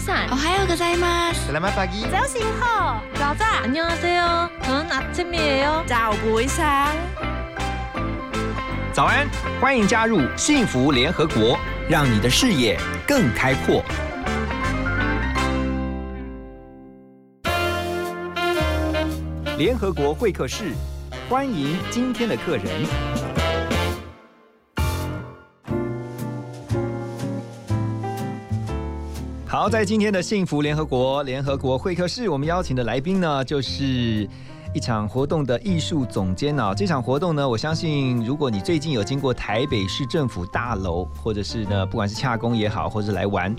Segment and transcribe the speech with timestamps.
[0.32, 4.50] おはようございます Selamat pagi.早醒好，早早 안녕하세요.
[4.62, 5.84] 저는 아침이에요.
[5.86, 6.94] 早不sáng
[8.92, 9.28] 早安，
[9.60, 11.58] 欢迎加入幸福联合国，
[11.88, 13.84] 让你的视野更开阔。
[19.58, 20.72] 联合国会客室，
[21.28, 23.19] 欢迎今天的客人。
[29.61, 34.27] 好，在今天的幸福联合国联合国会客室，我们邀请的来宾呢，就是
[34.73, 36.73] 一场活动的艺术总监啊。
[36.73, 43.55] 这场活动呢，我相信如果你最近有经过台北市政府大楼，或者是呢，不管是洽公也好，或者来玩，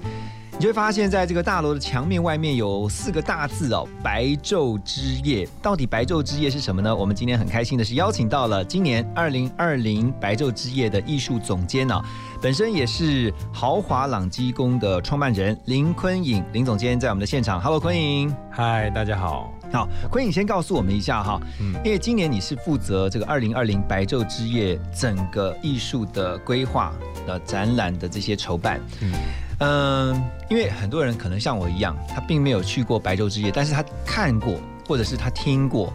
[0.51, 5.49] 你就会发现，在这个大楼的墙面外面有四个大字哦，“白昼之夜”。
[5.63, 6.95] 到底白昼之夜是什么呢？
[6.95, 12.03] 我们今天很开心的是邀请到了今年二零二零白昼之夜的艺术总监呢、
[12.43, 17.61] 本身也是豪华朗基宫的创办人林坤颖林总监在我们的现场。
[17.61, 18.35] Hello，坤颖。
[18.51, 19.55] 嗨，大家好。
[19.73, 26.93] 好，坤颖先告诉我们一下哈，嗯因为今年你是负责这个二零二零白昼之夜整个艺术的规划、
[27.29, 28.81] 呃展览的这些筹办。
[29.01, 29.13] 嗯
[29.61, 34.57] 嗯，因为很多人可能像我一样，他并没有去过白昼之夜，但是他看过
[34.89, 35.93] 或者是他听过。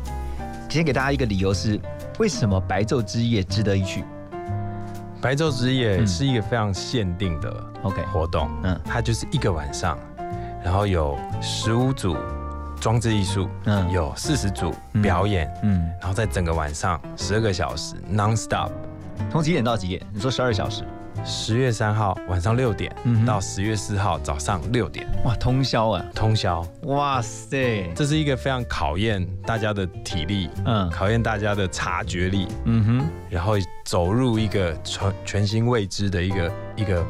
[0.70, 1.78] 先给大家一个理由是，
[2.20, 4.02] 为什么白昼之夜值得一去
[5.28, 10.00] 白昼之夜嗯是一个非常限定的？OK，活动，嗯它就是一个晚上，
[10.64, 12.16] 然后有十五组
[12.80, 18.72] 装置艺术，嗯有四十组嗯表演，嗯，然后在整个晚上十二个小时 non stop。
[19.30, 20.02] 从几点到几点？
[20.14, 20.86] 你说十二小时，
[21.26, 25.08] 十月三号晚上六点嗯到十月四号早上六点。
[25.26, 26.06] 哇，通宵啊！
[26.14, 30.90] 通宵，哇塞，这是一个非常考验大家的体力，嗯。
[30.90, 33.54] 考验大家的察觉力，嗯哼，然后
[33.86, 37.06] 走入一个全全新未知的一个一个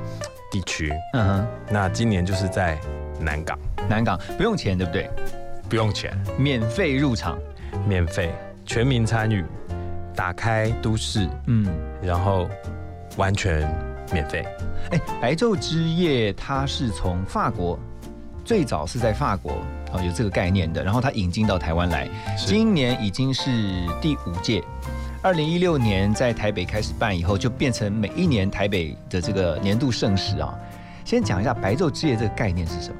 [0.51, 0.91] 地区。
[1.13, 2.79] 嗯哼，那今年就是在
[3.19, 3.57] 南港，
[3.89, 5.09] 南港不用钱，对不对？
[5.69, 7.37] 不用钱，免费入场。
[7.85, 8.33] 免费，
[8.65, 9.45] 全民参与，
[10.15, 11.67] 打开都市，嗯，
[12.01, 12.49] 然后
[13.17, 13.69] 完全
[14.13, 14.45] 免费。
[14.91, 17.77] 哎，白昼之夜它是从法国，
[18.45, 19.51] 最早是在法国
[19.91, 23.51] 哦有这个概念的，然后它引进到台湾来，今年已经是
[24.01, 24.63] 第五届。
[25.21, 30.53] 二零一六年在台北开始办以后，就变成每一年台北的这个年度盛事啊。
[31.03, 32.95] 先讲一下白昼之夜这个概念是什么？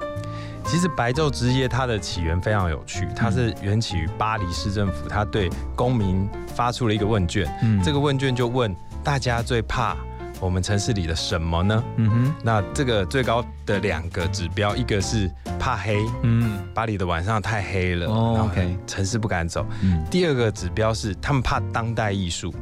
[0.66, 9.96] 其实白昼之夜它的起源非常有趣，它是缘起于巴黎市政府，它对公民发出了一个问卷，嗯这个问卷就问大家最怕
[10.40, 11.84] 我们城市里的什么呢？
[11.98, 19.66] 嗯哼，那这个最高的两个指标，一个是怕黑，嗯巴黎的晚上太黑了，哦 OK 城市不敢走。
[19.82, 22.54] 嗯，第二个指标是他们怕当代艺术，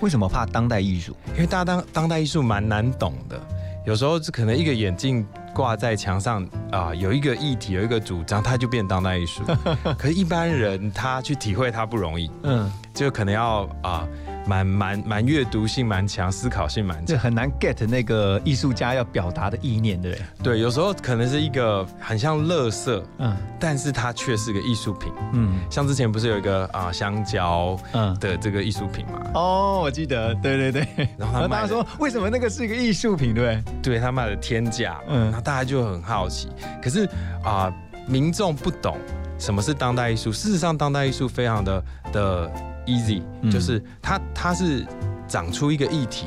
[0.00, 1.16] 为什么怕当代艺术？
[1.34, 3.40] 因为大家当当代艺术蛮难懂的，
[3.86, 9.42] 有时候可能一个眼镜挂在墙上啊、有一个议题，有一个主张，它就变当代艺术。
[9.98, 14.08] 可是，一般人他去体会它不容易，嗯，就可能要啊、
[14.46, 17.06] 蛮蛮蛮阅读性蛮强，思考性蛮强。
[17.06, 20.26] 这很难 get 那个艺术家要表达的意念，对不对？
[20.42, 25.12] 对，有时候可能是一个很像垃圾，嗯但是它却是个艺术品。
[25.32, 28.12] 嗯像之前不是有一个啊、香蕉嗯。
[28.18, 29.20] 的这个艺术品嘛？
[29.34, 31.08] 哦，我记得，对对对。
[31.16, 33.94] 然后大家说，为什么那个是一个艺术品，对不对？
[33.94, 36.48] 对他卖的天价，嗯嗯，然后大家就很好奇。
[36.82, 37.08] 可是
[37.42, 37.72] 啊、
[38.06, 38.96] 民众不懂
[39.38, 40.32] 什么是当代艺术。
[40.32, 42.50] 事实上，当代艺术非常的的
[42.86, 44.86] easy，、嗯就是它它是
[45.26, 46.26] 长出一个议题，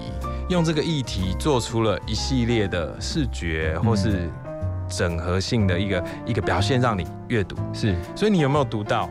[0.49, 4.29] 用这个议题做出了一系列的视觉或是
[4.88, 7.55] 整合性的一个一个表现，让你阅读。
[7.73, 9.09] 是，所以你有没有读到？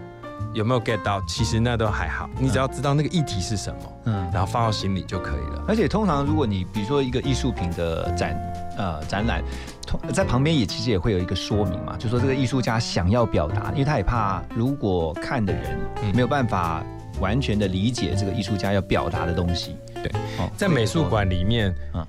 [0.53, 1.21] 有没有 get 到？
[1.27, 4.31] 其实那都还好，你只要知道那个议题是什么，嗯。
[4.33, 5.65] 然后放到心里就可以了。
[5.67, 8.37] 而且通常，如果你比如说一个艺术品的展
[8.77, 9.43] 呃展览，
[9.85, 16.85] 通在旁边也其实也会有一个说明嘛，就说这个艺术家想要表达，因为他也怕如果看的人嗯没有办法
[17.21, 19.77] 完全的理解这个艺术家要表达的东西。
[19.95, 22.07] 对，哦在美术馆里面，嗯。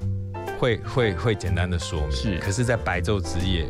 [0.57, 2.39] 会会会简单的说明，是。
[2.39, 3.65] 可是，在白昼之夜，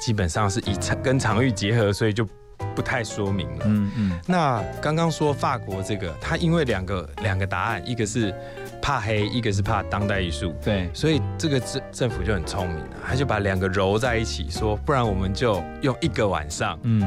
[0.00, 2.26] 基本上是以场跟场域结合，所以就
[2.74, 3.64] 不太说明了。
[3.66, 4.20] 嗯嗯。
[4.26, 8.34] 那刚刚说法国这个，他因为两个两个答案，一个是
[8.82, 17.02] 怕黑，一个是怕当代艺术，对，所以这个政政府就很聪明了，他就把两个揉在一起，说不然我们就用一个晚上嗯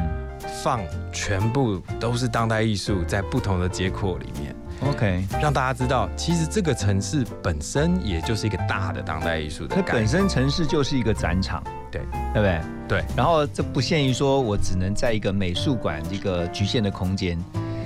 [0.63, 0.81] 放
[1.11, 4.55] 全部都是当代艺术在不同的街廓里面。
[4.87, 9.81] ，OK，让大家知道，其实这个城市本身也就是一个大的当代艺术的它。
[9.81, 12.01] 本身城市就是一个展场，对
[12.33, 12.61] 对不对？
[12.87, 17.37] 对，然后这不限于说我只能在一个美术馆一个局限的空间，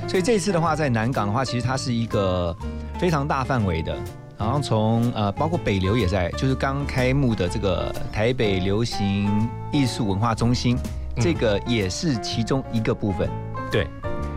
[0.07, 2.55] 所以这次的话，在南港的话，其实它是一个
[2.99, 3.97] 非常大范围的
[4.37, 10.89] 然后从呃，包括北流也在，就是刚开幕的这个台北流行艺术文化中心，嗯
[11.21, 13.29] 这个也是其中一个部分。
[13.71, 13.83] 对，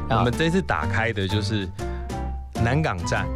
[0.09, 0.19] 啊。
[0.19, 1.69] 我们这次打开的就是
[2.63, 3.27] 南港站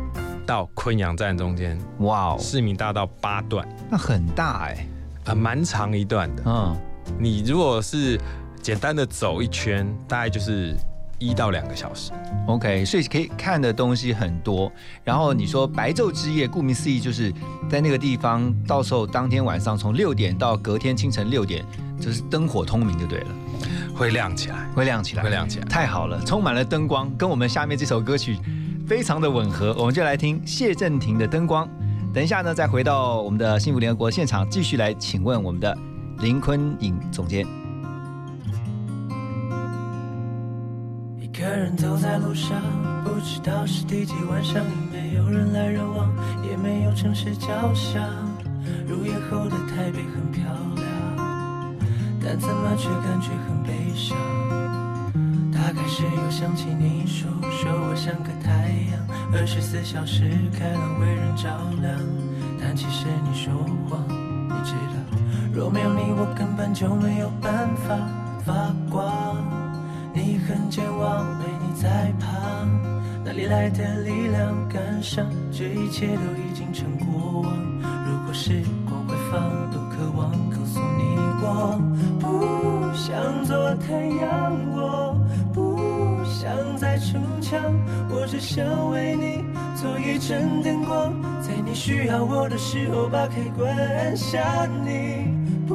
[0.46, 4.86] 到昆阳站中间哇哦，市民大道八段，那很大哎、
[5.24, 6.42] 啊，蛮长一段的。
[6.46, 6.76] 嗯，
[7.18, 8.20] 你如果是
[8.62, 10.76] 简单的走一圈，大概就是
[11.18, 12.12] 一到两个小时。
[12.46, 14.70] OK，所以可以看的东西很多。
[15.04, 17.32] 然后你说白昼之夜，顾名思义就是
[17.68, 21.64] 在那个地方，到时候当天晚上从六点到隔天清晨六点，
[22.00, 23.26] 就是灯火通明就对了，
[23.94, 25.64] 会亮起来，会亮起来，会亮起来。
[25.66, 28.38] 太好了，充满了灯光，跟我们下面这首歌曲
[28.86, 29.74] 非常的吻合。
[29.78, 31.66] 我们就来听谢震廷的《灯光》。
[32.14, 35.76] 等一下呢，再回到我们的幸福联合国现场，继续来请问我们的
[36.20, 37.46] 林坤颖总监。
[41.58, 42.56] 人走在路上，
[43.02, 46.08] 不知道是第几晚上，已没有人来人往，
[46.48, 48.00] 也没有城市交响。
[48.86, 50.44] 入夜后的台北很漂
[50.76, 50.86] 亮，
[52.22, 54.16] 但怎么却感觉很悲伤。
[55.52, 59.00] 大概是又想起你说说我像个太阳，
[59.32, 61.48] 二十四小时开朗为人照
[61.82, 61.92] 亮。
[62.60, 63.52] 但其实你说
[63.90, 65.18] 谎，你知道，
[65.52, 67.96] 若没有你，我根本就没有办法
[68.46, 69.17] 发光。
[70.48, 72.66] 很健忘，没你在旁，
[73.22, 77.52] 哪里来的力量感伤这一切都已经成过往？
[77.82, 81.78] 如果时光回放，多渴望告诉你，我
[82.18, 85.20] 不想做太阳，我
[85.52, 87.60] 不想再逞强，
[88.08, 89.44] 我只想为你
[89.76, 91.12] 做一盏灯光，
[91.42, 95.28] 在你需要我的时候把开关按下你，
[95.66, 95.74] 不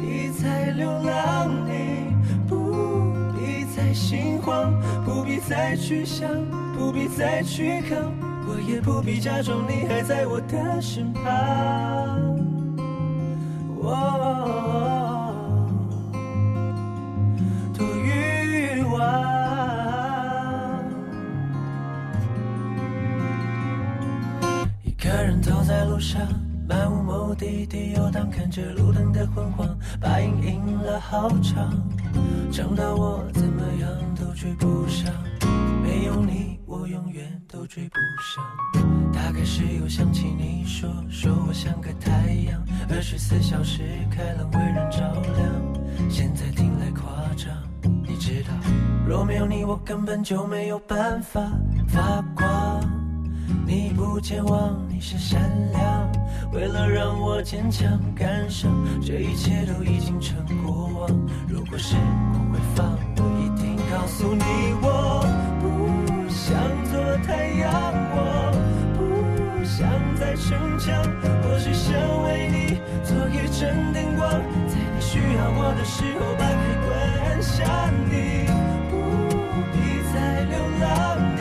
[0.00, 1.73] 必再流浪。
[3.94, 4.74] 心慌，
[5.04, 6.28] 不必再去想，
[6.76, 8.12] 不必再去扛，
[8.46, 11.22] 我也不必假装你还在我的身旁。
[13.80, 15.32] 哦，
[17.72, 18.98] 多欲望。
[24.82, 26.20] 一个人走在路上，
[26.68, 29.68] 漫无目的地游荡，看着路灯的昏黄，
[30.00, 31.72] 把影印了好长，
[32.50, 35.12] 长到我怎么样都追不上。
[35.82, 38.44] 没有你，我永远都追不上。
[39.12, 44.98] 大概是又想起你说说我像个太阳，二十四小时开朗为人照
[45.36, 46.10] 亮。
[46.10, 47.52] 现在听来夸张，
[48.02, 48.50] 你知道，
[49.06, 51.40] 若没有你，我根本就没有办法
[51.88, 52.63] 发光。
[53.66, 53.92] 你。
[53.96, 55.40] 不健忘，你是善
[55.72, 56.10] 良，
[56.52, 58.70] 为了让我坚强感伤
[59.02, 61.10] 这一切都已经成过往。
[61.46, 61.94] 如果时
[62.32, 64.44] 光会放，我一定告诉你，
[64.80, 65.24] 我
[65.60, 65.66] 不
[66.30, 66.56] 想
[66.90, 67.70] 做太阳，
[68.14, 68.50] 我
[68.96, 71.02] 不想再逞强，
[71.42, 71.92] 我只想
[72.24, 74.30] 为你做一盏灯光，
[74.68, 76.54] 在你需要我的时候把开
[76.86, 76.88] 关
[77.26, 78.46] 按下你，
[78.90, 78.92] 不
[79.72, 79.74] 必
[80.14, 81.33] 再流浪。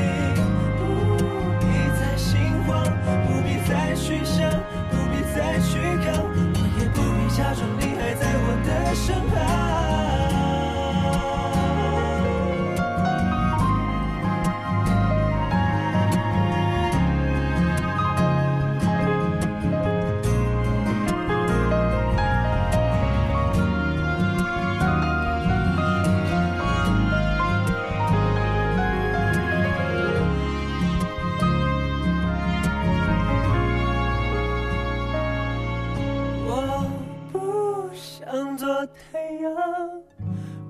[7.43, 9.62] 假装你还在我的身旁。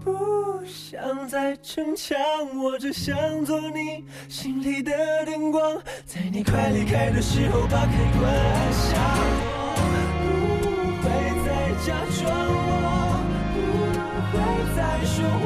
[0.03, 2.17] 不想再逞强，
[2.61, 4.91] 我只想做你心里的
[5.25, 8.97] 灯光，在你快离开的时候把开关按下。
[10.25, 10.31] 我
[11.01, 11.09] 不会
[11.45, 11.49] 再
[11.85, 11.87] 假
[12.19, 12.21] 装，
[13.55, 13.61] 我
[14.31, 14.39] 不会
[14.75, 15.45] 再说谎。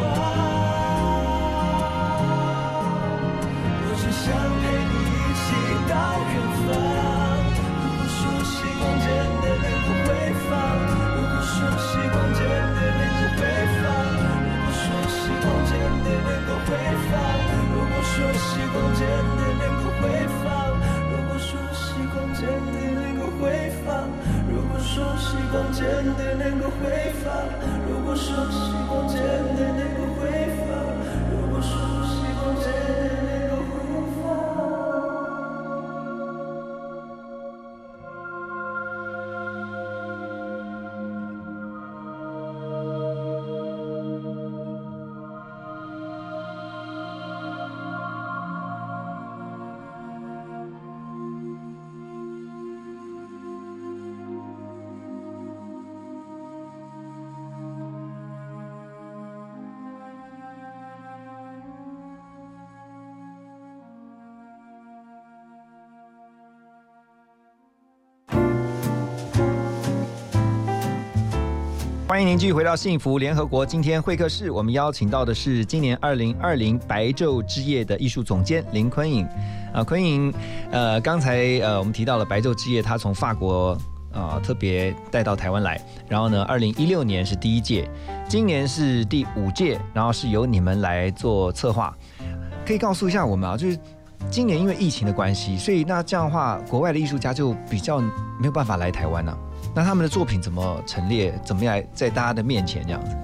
[3.84, 4.26] 我只想
[4.62, 5.46] 陪你一起
[5.88, 5.94] 到
[6.34, 6.34] 远
[6.66, 6.87] 方。
[72.18, 73.64] 欢迎您继续回到幸福联合国。
[73.64, 79.24] 今天会客室，我们邀请到的是今年二零二零白昼之夜的艺术总监林坤颖。
[79.72, 80.34] 啊，坤颖，
[80.72, 83.78] 呃，刚才呃我们提到了白昼之夜，他从法国
[84.12, 87.88] 啊特别带到台湾来，然后呢，二零一六年是第一届，
[88.28, 91.96] 今年是第五届，然后是由你们来做策划，
[92.66, 93.78] 可以告诉一下我们啊，就是
[94.32, 99.38] 今年因为疫情的关系，所以那这样的话，国外的艺术家就比较没有办法来台湾了、
[99.78, 101.40] 那他们的作品怎么陈列？
[101.46, 103.16] 怎么样在大家的面前这样子？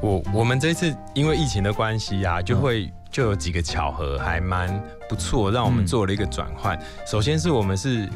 [0.00, 6.78] 我我们这次因为疫情的关系啊，就会就有几个巧合，还蛮不错，让我们做了一个转换。
[7.04, 8.08] 首先是我们是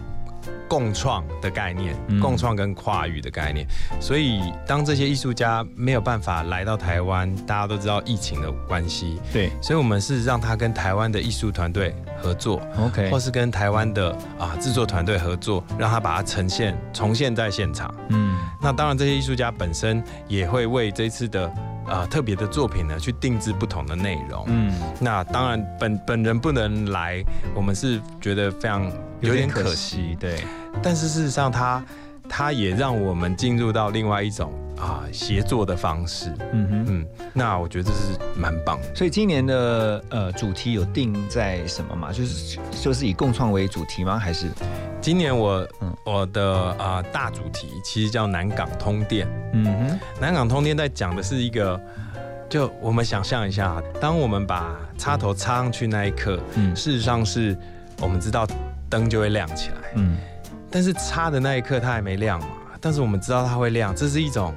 [0.69, 2.21] 共创的概念，嗯。
[2.21, 3.67] 共创跟跨域的概念，
[4.01, 9.51] 所以当这些艺术家没有办法来到台湾，大家都知道疫情的关系，对。
[9.61, 17.95] 所以我们是让他跟台湾的艺术团队合作，，OK，或是跟台湾的啊制作团队合作，让他把它呈现重现在现场。
[18.09, 18.39] 嗯。
[18.61, 21.53] 那当然，这些艺术家本身也会为这次的
[21.87, 24.45] 呃特别的作品呢去定制不同的内容。
[24.49, 27.25] 嗯，那当然本本人不能来，
[27.55, 30.45] 我们是觉得非常有点可惜。，对，
[30.83, 31.83] 但是事实上他，
[32.35, 36.33] 他也让我们进入到另外一种啊协作的方式。
[36.55, 36.87] 嗯哼。
[36.89, 38.95] 嗯，那我觉得这是蛮棒的。
[38.95, 42.11] 所以今年的呃主题有定在什么吗？
[42.11, 44.19] 就是就是以共创为主题吗？
[44.19, 44.47] 还是
[44.99, 49.29] 今年我嗯我的啊、大主题其实叫南港通电。
[49.53, 51.79] 嗯哼南港通电在讲的是一个，
[52.49, 57.55] 就我们想象一下，当我们把插头插上去那一刻，嗯事实上是
[58.01, 58.47] 我们知道
[58.89, 60.17] 灯就会亮起来，嗯
[60.73, 62.47] 但是插的那一刻它还没亮嘛，
[62.81, 64.55] 但是我们知道它会亮，这是一种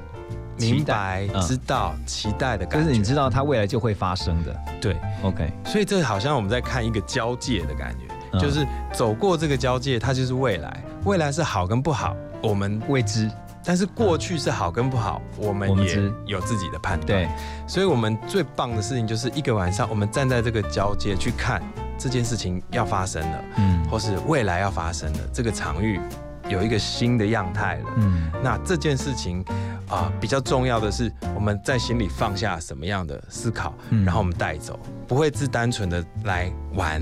[0.58, 2.88] 明白知道、期待的感觉。
[2.88, 4.56] 就是你知道它未来就会发生的。
[4.80, 13.30] 对，OK，所以这好像我们在看一个交界的感觉，嗯就是走过这个交界，它就是未来，未来是好跟不好，我们未知。
[13.66, 15.96] 但是过去是好跟不好，我们也
[16.26, 17.08] 有自己的判断。
[17.08, 17.30] 对，
[17.68, 21.62] 所以我们最棒的事情就是一个晚上，我们站在这个交界去看
[21.98, 23.84] 这件事情要发生了，嗯。
[23.90, 26.00] 或是未来要发生了，这个场域
[26.48, 27.86] 有一个新的样态了。
[27.98, 29.44] 嗯那这件事情
[29.88, 37.02] 啊、比较重要的是我们在心里放下什么样的思考，嗯然后我们带走，不会是单纯的来玩，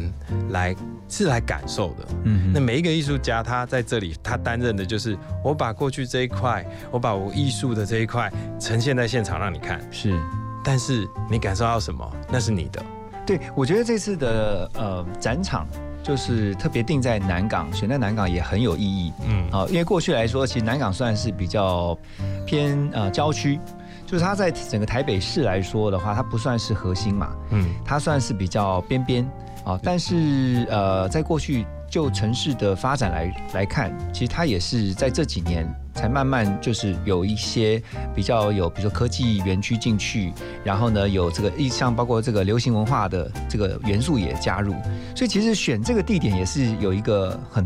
[0.50, 0.76] 来
[1.08, 2.06] 是来感受的。
[2.24, 9.80] 嗯那每一个艺术家，他在这里，他担任的就是我把过去这一块，我把我艺术的这一块呈现在现场让你看。
[9.90, 10.20] 是。
[10.62, 12.84] 但是你感受到什么，那是你的。
[13.26, 15.66] 对，我觉得这次的呃展场
[16.04, 19.14] 就是特别定在南港，选在南港也很有意义。
[19.26, 21.98] 嗯，啊、因为过去来说，其实南港算是比较
[22.46, 23.60] 偏呃郊区，
[24.06, 29.26] 就是它在整个台北市来说的话，它不算是核心嘛，嗯，它算是比较边边
[29.64, 37.80] 啊，但是呃，在过去就城市的发展来来看，其实它也是在这几年才慢慢就是有一些
[38.16, 40.34] 比较有，比如说科技园区进去，
[40.64, 44.74] 然后呢有这个意像包括这个流行文化的这个元素也加入，
[45.16, 47.64] 所以其实选这个地点也是有一个很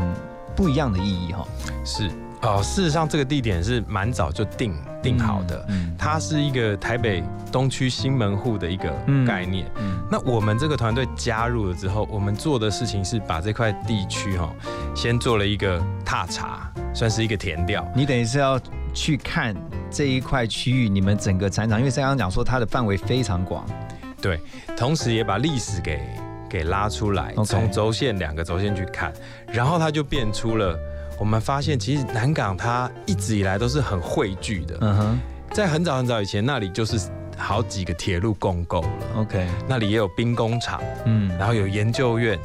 [0.54, 1.48] 不一样的意义哈。
[1.82, 2.10] 是
[2.42, 2.60] 哦。
[2.62, 5.64] 事实上，这个地点是蛮早就定定好的。
[5.68, 9.68] 嗯它是一个台北东区新门户的一个嗯概念。
[9.76, 14.50] 嗯那我们这个团队加入了之后，我们做的事情是把这块地区哈、
[14.94, 17.86] 先做了一个踏查，算是一个填调。
[17.94, 18.58] 你等于是要
[18.94, 19.54] 去看
[19.90, 23.66] 这一块区域，你们整个展场，因为刚刚讲说它的范围非常广，
[24.22, 24.40] 对，
[24.76, 26.00] 同时也把历史给
[26.48, 29.12] 给拉出来从轴线两个轴线去看，
[29.52, 30.78] 然后它就变出了。
[31.18, 35.20] 我们发现，其实南港它一直以来都是很汇聚的，嗯哼。
[35.50, 41.28] 在很早很早以前，那里就是好几个铁路共构了，，OK，那里也有兵工厂，嗯。
[41.38, 42.38] 然后有研究院，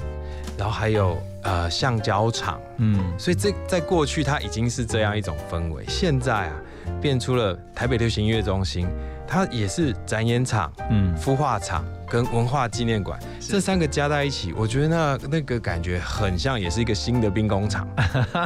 [0.57, 3.03] 然后还有呃橡胶厂，嗯。
[3.19, 6.53] 所以这在过去它已经是这样一种氛围，现在啊
[7.01, 8.87] 变出了台北流行音乐中心，
[9.27, 17.87] 它也是展演场、嗯，孵化场跟文化纪念馆这三个加在一起，我觉得那那个感觉很像，也是一个新的兵工厂。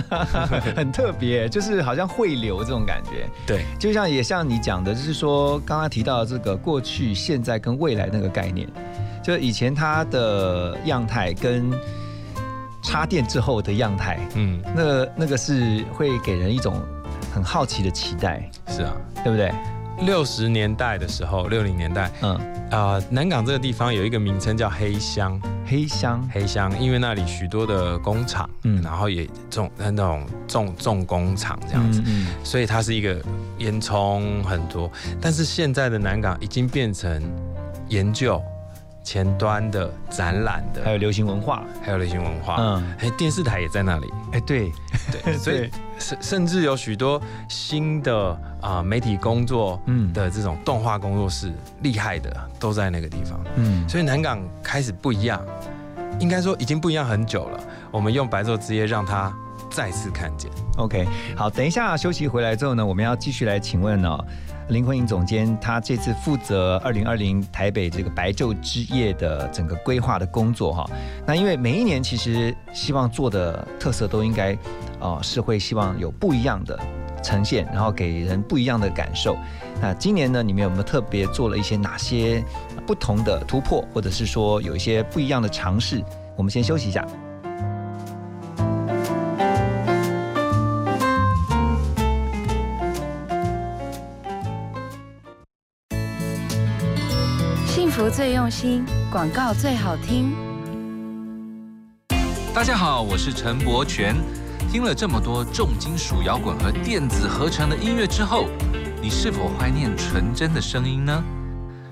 [0.74, 8.65] 很特别，就是好像汇流这种感觉，对，就像也像你讲的，就是说刚刚提到的这个过去、现在跟未来那个概念，
[9.21, 11.69] 就以前它的样态跟
[12.81, 16.81] 插电之后的样态，嗯，那那个是会给人一种
[17.36, 18.93] 很好奇的期待，是啊。
[19.24, 19.51] 对不对？
[20.01, 22.36] 六十年代的时候，六零年代嗯，
[22.70, 28.82] 啊、南港这个地方有一个名称叫黑乡，黑箱，黑乡，因为那里许多的工厂，嗯。
[28.82, 32.27] 然后也重那种重重工厂这样子，嗯。
[32.44, 33.22] 所以它是一个
[33.58, 34.89] 烟囱很多。
[35.20, 37.22] 但是现在的南港已经变成
[37.89, 38.42] 研究、
[39.08, 42.58] 前端的、展览的，还有流行文化，还有流行文化。
[42.60, 44.14] 嗯，哎，电视台也在那里。
[44.34, 44.70] 哎，对
[45.24, 53.40] 对， 所以甚甚至有许多新的啊媒体工作嗯的这种动画工作室，厉害的都在那个地方。
[53.56, 55.42] 嗯，所以南港开始不一样，
[56.20, 57.60] 应该说已经不一样很久了。
[57.92, 59.34] 我们用白昼之夜让它
[59.72, 60.52] 再次看见。
[60.76, 64.20] OK，好，等一下休息回来之后呢，我们要继续来请问呢、
[64.69, 70.89] 林坤颖总监，他这次负责二零二零台北这个白昼之夜的整个规划的工作哈。
[71.25, 74.57] 那因为每一年其实希望做的特色都应该
[75.00, 76.77] 呃是会希望有不一样的
[77.24, 79.38] 呈现，然后给人不一样的感受。
[79.81, 82.43] 那今年呢，你们有没有特别做了一些哪些
[82.86, 86.03] 不同的突破，或者是说有一些不一样的尝试？
[86.36, 87.07] 我们先休息一下。
[98.17, 100.33] 最用心，广告最好听。
[102.51, 104.15] 大家好，我是陈柏权。
[104.71, 108.47] 听了这么多重金属摇滚和电子合成的音乐之后，
[109.00, 111.24] 你是否怀念纯真的声音呢？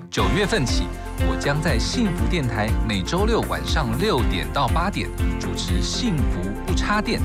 [0.10, 0.88] 九月份起，
[1.29, 5.08] 我将在幸福电台每周六晚上六点到八点
[5.39, 7.22] 主持《幸福不插电》。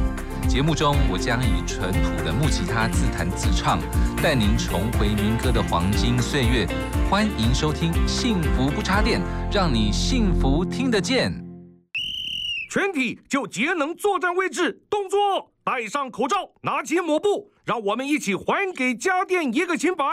[0.49, 3.79] 节目中，我将以淳朴的木吉他自弹自唱，
[4.23, 6.67] 带您重回民歌的黄金岁月。
[7.09, 9.21] 欢迎收听《幸福不插电》，
[9.53, 11.33] 让你幸福听得见。
[12.71, 15.53] 全体就节能作战位置，动作！
[15.65, 20.05] 戴上口罩，拿起抹布，让我们一起还给家电一个清白。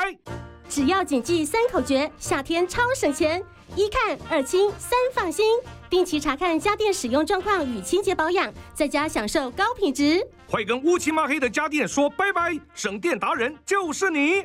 [0.70, 3.44] 只要谨记三口诀，夏天超省钱：
[3.76, 5.46] 一看、二清、三放心。
[5.90, 10.26] 定期查看家电使用状况与清洁保养，在家享受高品质。
[10.50, 12.60] 快跟乌漆嘛黑的家电说拜拜！
[12.74, 14.44] 省电达人就是你。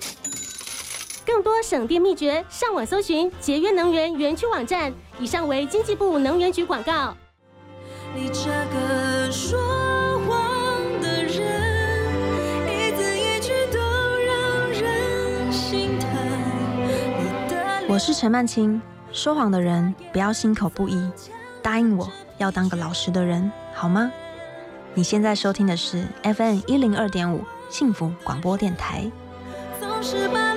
[1.27, 4.93] 更多省电秘诀，上网搜寻节约能源园区网站。
[5.19, 7.17] 以上为经济部能源局广告。
[8.15, 9.59] 你这个说
[17.93, 18.81] 我是陈曼青，
[19.13, 21.11] 说谎的人不要心口不一，
[21.61, 24.11] 答应我要当个老实的人，好吗？
[24.95, 29.13] 你现在收听的是 FM 一零二点五幸福广播电台。
[29.79, 30.55] 总是把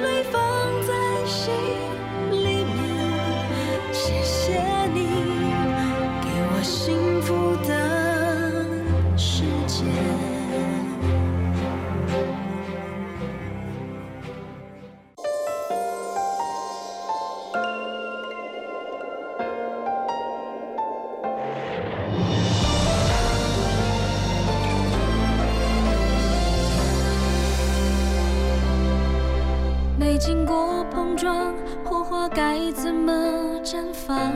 [33.76, 34.32] 绽放？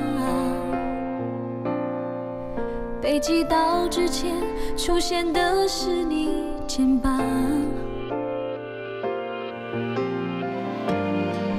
[3.02, 4.36] 被击倒之前
[4.76, 7.18] 出现的是你肩膀。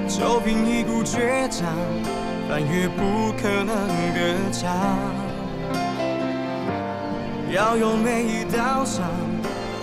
[0.06, 1.66] 就凭一股倔强，
[2.46, 4.70] 翻越不可能的墙。
[7.50, 9.08] 要用每一道伤，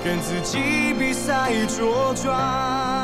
[0.04, 2.97] 跟自己比赛茁壮。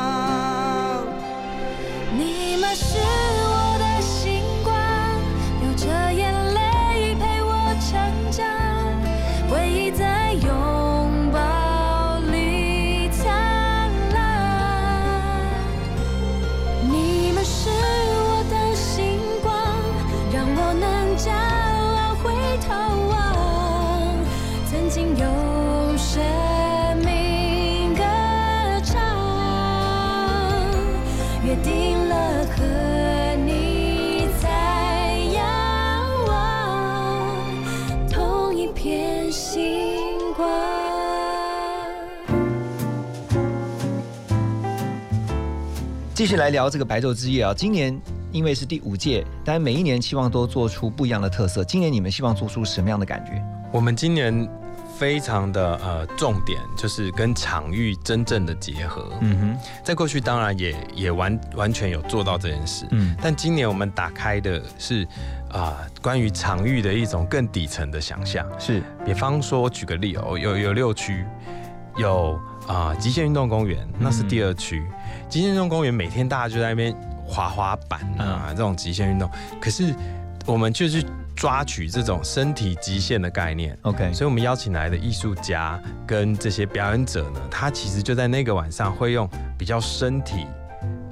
[46.24, 48.00] 继续来聊这个白昼之夜啊，今年
[48.32, 51.62] 因为是第五届，但每一年希望都做出不一样的特色。
[51.62, 53.32] 今年你们希望做出什么样的感觉？
[53.70, 54.48] 我们今年
[54.98, 59.06] 非常的呃重点就是跟场域真正的结合。
[59.20, 65.06] 嗯哼，在过去当然也也完完全有做到这件事，嗯但今年我们打开的是
[65.52, 68.48] 啊、关于场域的一种更底层的想象。
[68.58, 71.22] 是，比方说，我举个例哦，有有六区，
[71.98, 74.82] 有啊、极限运动公园，那是第二区。
[75.28, 76.94] 极限运动公园每天大家就在那边
[77.26, 79.94] 滑滑板啊，这种极限运动，可是
[80.46, 83.76] 我们就是抓取这种身体极限的概念。
[83.82, 90.46] OK，所以我们邀请来的艺术家跟这些表演者呢，他其实就在那个晚上会用比较身体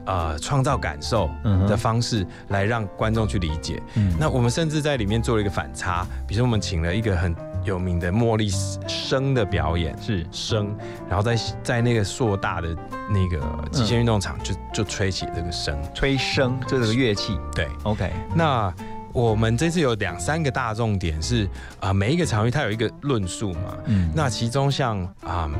[0.07, 3.83] 呃创造感受嗯的方式来让观众去理解。
[3.95, 4.15] 嗯。
[4.19, 7.35] 那我们甚至在里面做了一个反差，比如说我们请了一个很
[7.65, 8.49] 有名的茉莉
[8.89, 10.27] 生的表演，是。
[10.33, 10.75] 生，
[11.09, 12.77] 然后在在那个硕大的
[13.09, 17.39] 那个极限运动场就就吹起这个声，吹声，这个乐器。
[17.55, 18.73] 对，OK，那
[19.13, 21.49] 我们这次有两三个大重点是
[21.81, 24.11] 啊、每一个场域它有一个论述嘛，嗯。
[24.15, 25.51] 那其中像啊、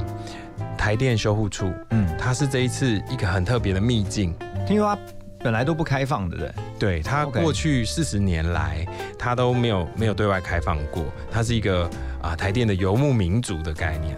[0.77, 4.35] 台电修护处，嗯，它是这一次一个很特别的秘境。
[4.67, 5.01] 听说它
[5.39, 6.63] 本来都不开放的，对不对？
[6.79, 8.87] 对它过去四十年来，
[9.19, 11.05] 它都没有没有对外开放过。
[11.31, 11.89] 它是一个
[12.21, 14.17] 啊、台电的游牧民族的概念，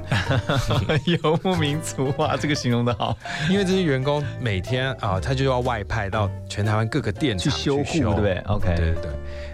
[1.23, 3.17] 游牧民族哇，这个形容的好，
[3.49, 9.11] 因为这些员工每天啊、他就要外派到全台湾各个电厂去修护，对不对？OK，对对对。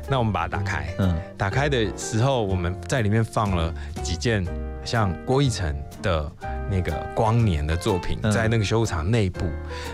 [0.08, 4.44] 那我们把它打开，嗯打开的时候，我们在里面放了几件
[4.84, 6.28] 像郭一成的
[6.70, 9.44] 那个光年的作品，嗯在那个修护厂内部。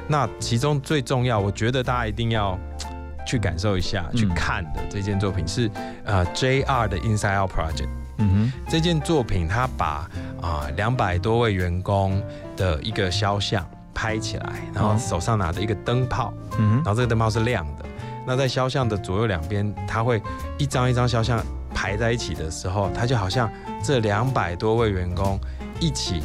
[0.07, 2.59] 那其中最重要，我觉得大家一定要
[3.27, 5.71] 去感受一下、嗯去看的这件作品是
[6.05, 7.89] 呃 JR 的 Inside Out Project。
[8.19, 10.09] 嗯哼这件作品，它把
[10.41, 12.23] 啊两百多位员工
[12.57, 17.85] 的一个肖像拍起来，然后哦手上拿着一个灯泡，哼，嗯然后这个灯泡是亮的。
[18.27, 20.23] 那在肖像的左右两边，它会
[20.59, 23.51] 一张一张肖像排在一起的时候，它就好像
[23.83, 25.39] 这两百多位员工
[25.79, 26.23] 一起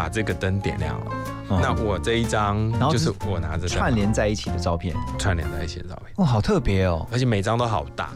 [0.00, 1.06] 把这个灯点亮了。
[1.46, 7.06] 哼，那我这一张就是是我拿着串联在一起的照片，串联在一起的照片，哇，好特别哦。
[7.12, 8.08] 而且每张都好大。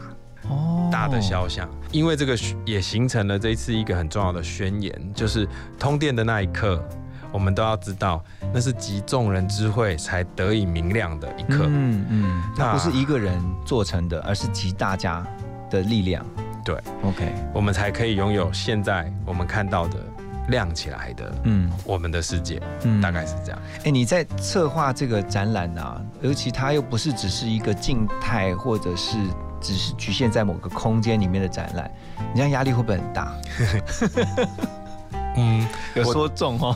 [0.49, 6.83] 哦，大的肖像，因为这个也形成了这一次一个很重要的宣言，就是通电的那一刻，
[7.31, 11.67] 我们都要知道，那是集众人之慧才得以明亮的一刻。
[11.67, 15.23] 嗯嗯，它那不是一个人做成的，而是集大家
[15.69, 16.25] 的力量。
[16.63, 19.99] 对，OK，我们才可以拥有现在我们看到的
[20.49, 23.61] 亮起来的嗯我们的世界，嗯大概是这样。
[23.83, 29.17] 哎，你在策划这个展览啊，尤其它又不是只是一个静态，或者是
[29.59, 31.89] 只是局限在某个空间里面的展览，
[32.33, 33.33] 你这样压力会不会很大？
[35.37, 36.73] 嗯，有说中哦。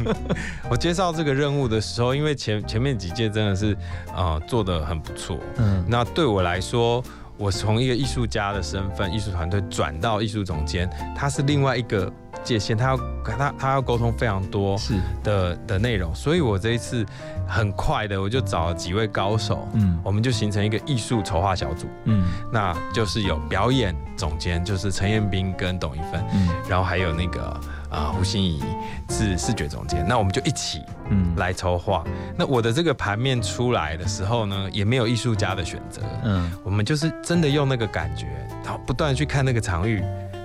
[0.70, 3.76] 我介绍这个任务的时候，因为前前面几届真的是
[4.16, 7.04] 呃做的很不错，嗯那对我来说，
[7.36, 12.10] 我从一个艺术家的身份、艺术团队转到艺术总监，它是另外一个
[12.42, 17.04] 界限，他要他他要沟通非常多是，的的内容，所以我这一次
[17.46, 19.98] 很快的我就找了几位高手，嗯。
[20.04, 22.24] 我们就形成一个艺术筹划小组，嗯。
[22.52, 26.48] 那就是有表演总监，就是陈彦斌跟董一芬，嗯。
[26.68, 28.62] 然后还有那个啊、胡心怡
[29.10, 31.34] 是视觉总监，那我们就一起嗯。
[31.36, 32.02] 来筹划。
[32.36, 36.50] 那我的这个盘面出来的时候呢，也没有艺术家的选择，嗯。
[36.64, 38.26] 我们就是真的用那个感觉，
[38.64, 40.02] 然后不断地去看那个场域，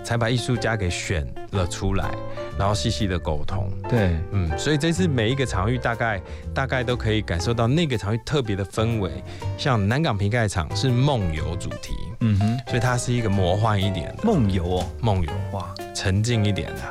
[0.08, 2.10] 才把艺术家给选了出来，
[2.58, 3.70] 然后细细的沟通。
[3.90, 6.22] 对，嗯，所以这次每一个场域大概
[6.54, 9.12] 大概都可以感受到那个场域特别的氛围。
[9.58, 14.24] 像南港瓶盖厂是梦游主题，嗯哼，所以它是一个魔幻一点的。
[14.24, 16.82] 梦游哦，梦游，哇，沉静一点的，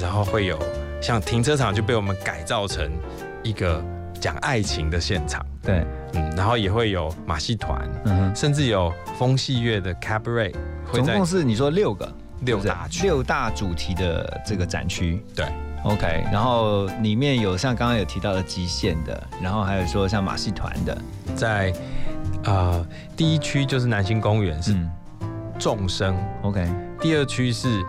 [0.00, 0.58] 然后会有
[1.02, 2.90] 像停车场就被我们改造成
[3.42, 3.84] 一个
[4.18, 10.54] 讲爱情的现场，对，嗯，然后也会有马戏团，嗯哼，甚至有风戏乐的 cabaret
[10.86, 12.10] 会总共是你说六个，
[12.46, 15.22] 六大区，六大主题的这个展区。
[15.34, 15.44] 对。
[15.84, 20.98] OK，然后里面有像刚刚有提到的极限的，然后还有说像马戏团的，
[21.36, 21.72] 在
[22.44, 24.90] 呃第一区就是南星公园是嗯。
[25.58, 26.68] 众生，，OK，
[27.00, 27.82] 第二区是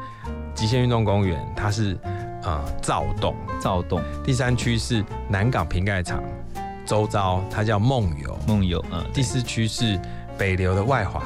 [0.56, 1.98] 极限运动公园，它是
[2.44, 4.02] 呃躁动，躁动。
[4.24, 6.24] 第三区是南港瓶盖厂，
[6.86, 10.00] 周遭它叫梦游，梦游，嗯，第四区是
[10.38, 11.22] 北流的外环，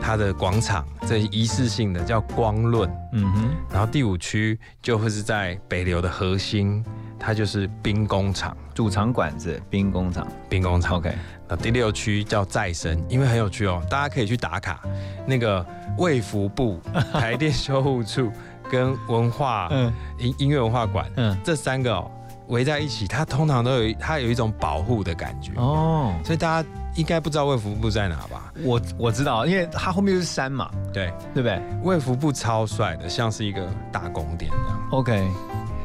[0.00, 6.84] 它的广场，这仪式性的叫光论，嗯哼，然后第五区就会是在北流的核心，
[7.18, 10.26] 它就是兵工厂，主场馆子兵工厂。
[10.48, 10.96] 兵工厂。
[10.98, 11.12] ，OK，
[11.48, 14.80] 那第六区叫再生，因为很有趣哦，大家可以去打卡。
[15.26, 15.64] 那个
[15.98, 16.80] 卫福部、
[17.12, 18.30] 台电修护处
[18.70, 19.92] 跟文化 嗯。
[20.18, 22.10] 音音乐文化馆嗯，这三个哦
[22.48, 28.52] 围在一起，它通常都有它有一种保护的感觉，哦，所以大家应该不知道卫福部在哪吧？
[28.62, 31.60] 我我知道，因为它后面就是山嘛，对，对不对？
[31.82, 34.88] 卫福部超帅的，像是一个大宫殿这样。
[34.92, 35.28] ？OK，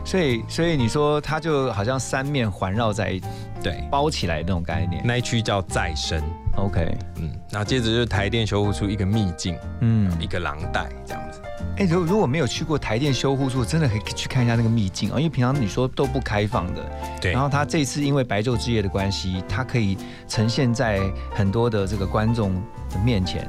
[0.06, 3.20] 所以所以你说它就好像三面环绕在
[3.64, 5.02] 对，包起来那种概念。
[5.06, 6.22] 那一区叫再生
[6.58, 11.42] ，，OK，嗯，然后接着就是台电修复出一个秘境，嗯，一个廊带这样子。
[11.78, 16.82] 哎，如如果没有去过台电修护处，真的可以去看一下那个秘境哦，因为平常你说都不开放的，
[17.20, 19.98] 对然后它这次因为白昼之夜的关系，它可以
[20.28, 21.02] 呈现在
[21.34, 22.54] 很多的这个观众
[22.90, 23.44] 的面前，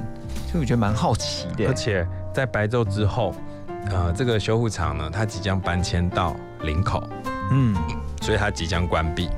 [0.51, 1.75] 所以我觉得蛮好奇的而。
[1.75, 3.35] 且在白昼之后，
[3.90, 7.03] 呃，这个修护厂呢，它即将搬迁到林口，
[7.51, 7.75] 嗯，
[8.22, 9.29] 所以它即将关闭。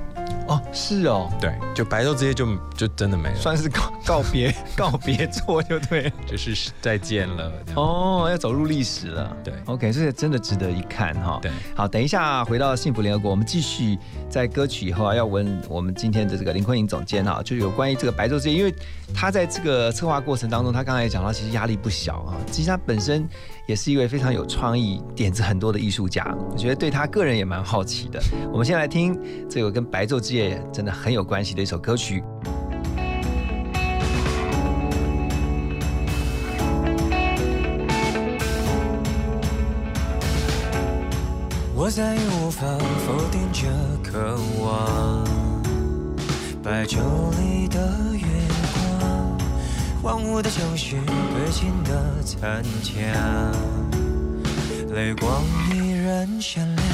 [0.46, 7.50] 哦，是哦，对，就白昼之夜就就真的没了，算是告告别告别作就对了， 就是再见了。
[7.74, 9.36] 哦，要走入历史了。
[9.42, 11.38] 对，OK，这个真的值得一看哈。
[11.40, 18.74] 对，好，等一下回到幸福联合国，我们继续在歌曲以后啊，要问我们今天的这个林坤颖总监哈，就有关于这个白昼之夜，因为
[19.14, 22.36] 他在这个策划过程当中，他刚才也讲到，其实压力不小啊。
[22.50, 23.26] 其实他本身
[23.66, 28.22] 也是一位非常有创意、点子很多的艺术家，我觉得对他个人也蛮好奇的。
[28.52, 32.22] 我们先来听这个跟白昼之夜真的很有关系的一首歌曲。
[41.74, 42.66] 我再也无法
[43.06, 43.66] 否定这
[44.02, 45.24] 渴望，
[46.62, 46.98] 白昼
[47.38, 48.13] 里的，
[50.04, 52.92] 荒芜的城市，归尽的残墙，
[54.94, 56.86] 泪光依然闪亮。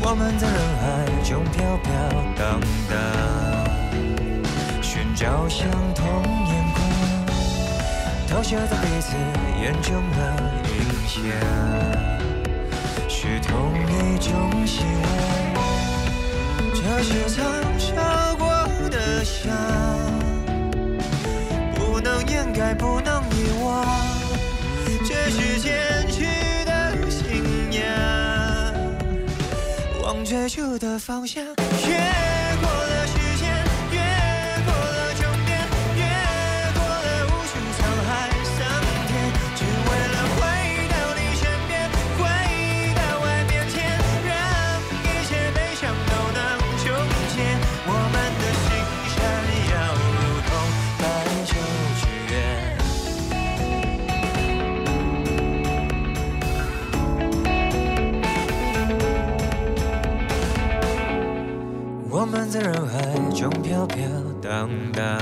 [0.00, 1.92] 我们在人海中飘飘
[2.34, 2.58] 荡
[2.88, 2.96] 荡，
[4.80, 6.06] 寻找相同
[6.46, 6.80] 眼光，
[8.26, 9.14] 投射在彼此
[9.60, 10.18] 眼中的
[10.72, 11.14] 影像。
[13.06, 13.52] 是同
[13.84, 15.04] 一种希望，
[16.72, 17.44] 这是曾
[17.78, 17.92] 笑
[18.38, 18.48] 过
[18.88, 19.50] 的笑，
[22.66, 23.86] 还，不能遗忘，
[25.06, 25.70] 这是坚
[26.10, 26.24] 持
[26.64, 28.74] 的信仰，
[30.02, 32.25] 往最初的方向，越
[62.56, 62.96] 在人海
[63.34, 64.02] 中飘飘
[64.40, 65.20] 荡荡，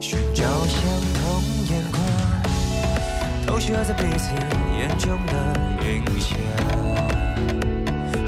[0.00, 0.80] 寻找相
[1.12, 2.00] 同眼光，
[3.44, 4.30] 投射在彼此
[4.78, 5.32] 眼中的
[5.84, 6.38] 影像，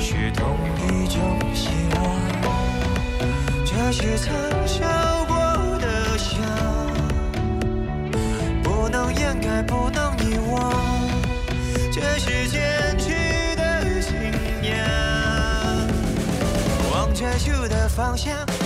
[0.01, 2.03] 是同一种希望。
[3.65, 4.35] 这是曾
[4.67, 4.85] 笑
[5.29, 6.39] 过的笑，
[8.65, 10.75] 不能掩盖，不能遗忘，
[11.93, 12.68] 这世界
[17.99, 18.58] 方向，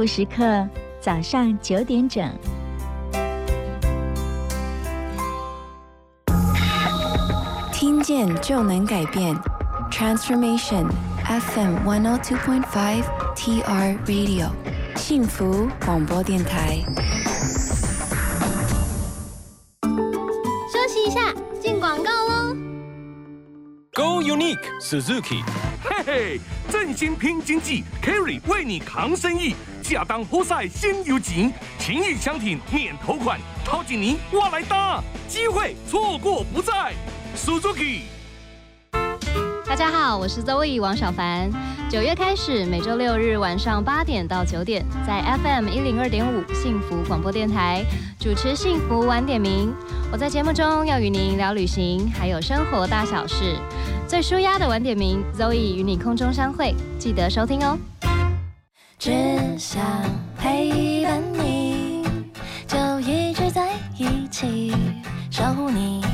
[0.00, 0.66] 福时刻，
[0.98, 2.26] 早上九点整。
[7.70, 9.36] 听见就能改变
[9.90, 10.88] ，Transformation
[11.26, 13.02] FM one two point five
[13.36, 14.48] TR Radio，
[14.96, 16.78] 幸福广播电台。
[19.82, 21.20] 休息一下，
[21.60, 22.56] 进广告喽。
[23.92, 25.42] Go Unique Suzuki，
[25.82, 26.40] 嘿嘿，
[26.70, 29.54] 振兴拼经济，Kerry 为你扛生意，
[29.92, 36.92] 亚当波赛先有景，情谊相挺免头款，掏紧泥我来搭，机会错过不再
[37.34, 38.00] ，Suzuki。
[39.66, 41.50] 大家好，我是周易王小凡。
[41.88, 47.82] 九月开始，每周六日晚上八点到九点，在 FM 一零二点五幸福广播电台
[48.18, 49.72] 主持《幸福晚点名》。
[50.12, 53.56] 我在节目中要与您聊旅行，还有生活大小事。
[54.10, 57.78] 最舒压的晚点名，Zoe 与你空中相会，记得收听哦。
[58.98, 59.12] 只
[59.56, 59.80] 想
[60.36, 62.04] 陪伴你，
[62.66, 64.74] 就一直在一起，
[65.30, 66.04] 守护你，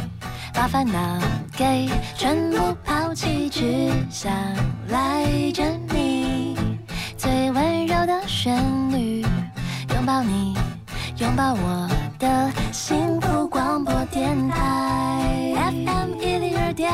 [0.52, 1.18] 把烦恼
[1.56, 4.30] 给全部抛弃，只想
[4.88, 6.54] 赖着你，
[7.16, 9.22] 最温柔的旋律，
[9.94, 10.54] 拥抱你，
[11.16, 16.92] 拥抱我的幸福广播电台，FM 一零二点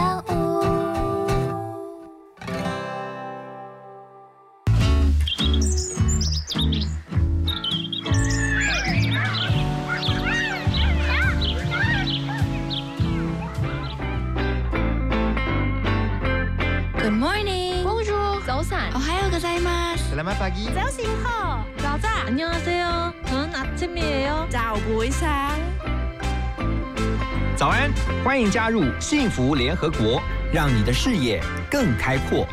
[27.56, 27.90] 早安，
[28.24, 32.46] 欢迎加入幸福联合国，让你的视野更开阔。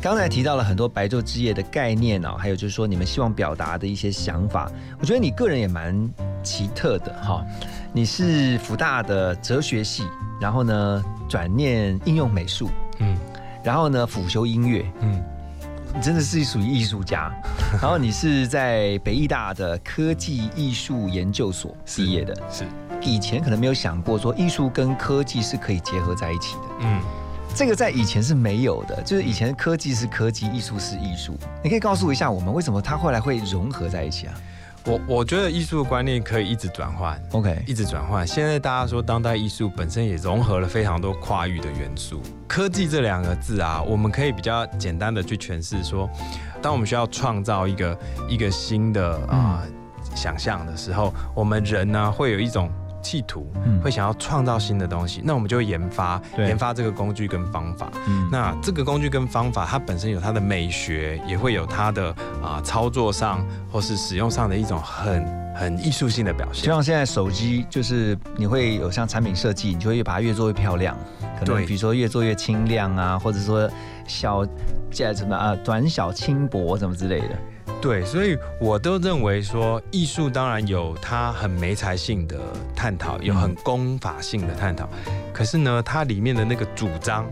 [0.00, 6.08] 刚才提到了很多白昼之夜的概念哦，还有就是说你们希望表达的一些想法，我觉得你个人也蛮。
[6.42, 7.44] 奇特的哈，
[7.92, 10.04] 你是福大的哲学系，
[10.40, 13.16] 然后呢转念应用美术，嗯，
[13.62, 15.22] 然后呢辅修音乐，嗯，
[15.94, 17.32] 你真的是属于艺术家。
[17.80, 22.64] 然后你是在北艺大的科技艺术研究所毕业的，是
[23.00, 27.00] 以前可能没有想过说艺术跟科技是可以结合在一起的，嗯。
[27.52, 31.36] 这个在以前是没有的，就是以前科技是科技，艺术是艺术。
[31.64, 34.34] 你可以告诉一下我们，为什么它后来会融合在一起啊？
[34.84, 38.26] 我我觉得艺术的观念可以一直转换，OK，一直转换。
[38.26, 42.22] 现在大家说当代艺术本身也融合了非常多跨域的元素。
[42.48, 46.08] 科技这两个字啊，我们可以比较简单的去诠释说，
[46.62, 49.62] 当我们需要创造一个一个新的啊
[50.14, 52.70] 想象的时候，我们人呢会有一种。
[53.02, 53.50] 企图
[53.82, 57.90] 会想要创造新的东西，那我们就会研发研发这个工具跟方法。
[58.30, 66.64] 那这个工具跟方法，它本身有它的美学，也会有它的啊操作上或是使用上的一种很很艺术性的表现。
[66.64, 70.96] 就像现在手机，就是你会有像产品设计，你就会把它越做越漂亮，
[71.38, 73.68] 可能比如说越做越轻量啊，或者说
[74.06, 74.46] 小
[74.90, 77.38] 叫什么啊短小轻薄什么之类的。
[77.80, 82.38] 对，所以我都认为说，艺术当然有它很没才性的
[82.76, 84.88] 探讨，有很功法性的探讨，
[85.32, 87.26] 可是呢，它里面的那个主张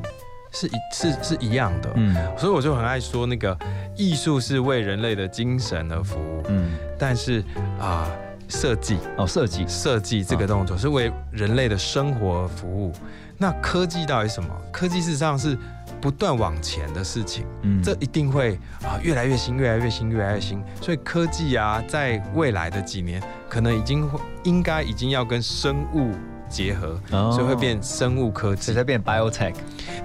[0.50, 1.92] 是一是是一样的。
[1.96, 3.56] 嗯，所以我就很爱说，那个
[3.94, 6.42] 艺术是为人类的精神而服务。
[6.48, 7.44] 嗯，但是
[7.78, 8.08] 啊，
[8.48, 12.90] 设计哦，设计设计这个动作是为人类的生活服务。
[13.36, 14.48] 那科技到底什么？
[14.72, 15.56] 科技事实上是。
[16.00, 20.62] 不断往前的事情，嗯，这一定会啊越来越新，越来越新，越来越新。
[20.80, 26.12] 所以科技啊，在未来的几年，可能已经会应该已经要跟生物
[26.48, 29.54] 结合，所以会变生物科技，才变 biotech。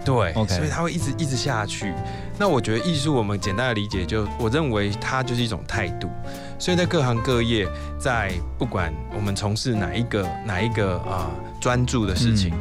[0.04, 1.94] 对所以它会一直一直下去。
[2.38, 6.10] 那我觉得艺术，我们简单的理解，就我认为它就是一种态度。
[6.60, 12.54] 所以在各行各业，在不管我们从事哪一个哪一个啊专注的事情。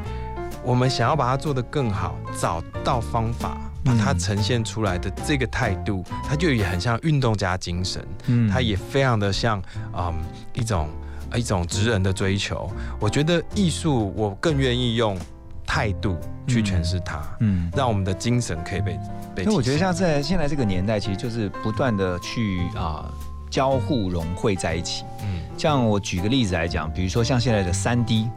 [0.65, 9.61] 我们想要把它做得更好，找到方法把它呈现出来的这个态度，它就也很像运动家精神，嗯，它也非常的像
[9.93, 10.15] 嗯
[10.53, 10.89] 一种
[11.35, 12.71] 一种职人的追求。
[13.01, 15.19] 我觉得艺术，我更愿意用
[15.67, 18.97] 态度去诠释它，嗯，让我们的精神可以被
[19.35, 19.43] 被。
[19.43, 23.13] 因为我觉得像在现在这个年代，其实就是不断的去啊
[23.51, 28.29] 交互融汇在一起，嗯，像我举个例子来讲，比如说像现在的三 D。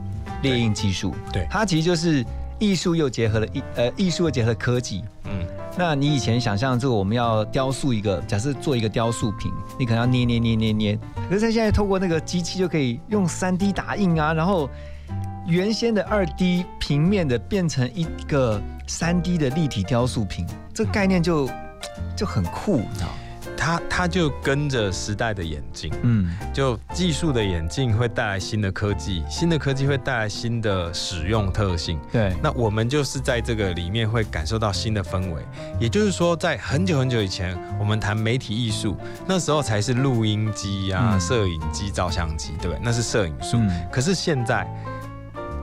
[0.45, 2.23] 列印技术，对它其实就是
[2.59, 5.03] 艺术又结合了艺呃艺术又结合了科技。
[5.25, 5.45] 嗯，
[5.77, 14.69] 那你以前想象这个我们要雕塑一个，假设做一个雕塑品，你可能要捏捏捏捏捏，可是现在透过那个机器就可以用三 D 打印啊，然后
[15.47, 21.49] 原先的二 D 平面的变成一个三 D 的立体雕塑品，这个概念就
[22.15, 23.07] 就很酷，你知道。
[23.57, 32.35] 它它就跟着时代的眼镜，嗯，就技术的眼镜会带来新的科技，新的科技会带来新的使用特性，对。
[32.43, 35.41] 那我们就是在这个里面会感受到新的氛围。
[35.79, 42.79] 也就是说，在很久很久以前，我们谈媒体艺术，那时候才是录音机啊、摄影机、照相机，对不对？
[42.83, 43.59] 那是摄影术。
[43.91, 44.67] 可是现在，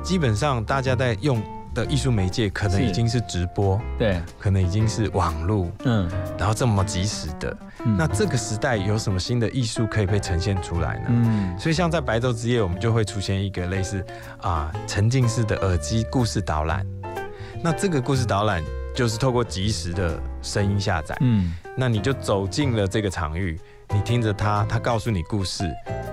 [0.02, 1.42] 基本上大家在用。
[1.74, 6.06] 的艺术媒介可能已经是直播，对，可能已经是网络，嗯，
[6.38, 11.06] 然后这么及时的，那这个时代有什么新的艺术可以被呈现出来呢？
[11.08, 14.04] 嗯，所以像在白昼之夜，我们就会出现一个类似
[14.40, 16.86] 啊沉浸式的耳机故事导览，
[17.62, 18.62] 那这个故事导览
[18.94, 23.58] 就是透过即时的声音下载，嗯，那你就走进了这个场域，
[23.92, 25.68] 你听着它，它告诉你故事，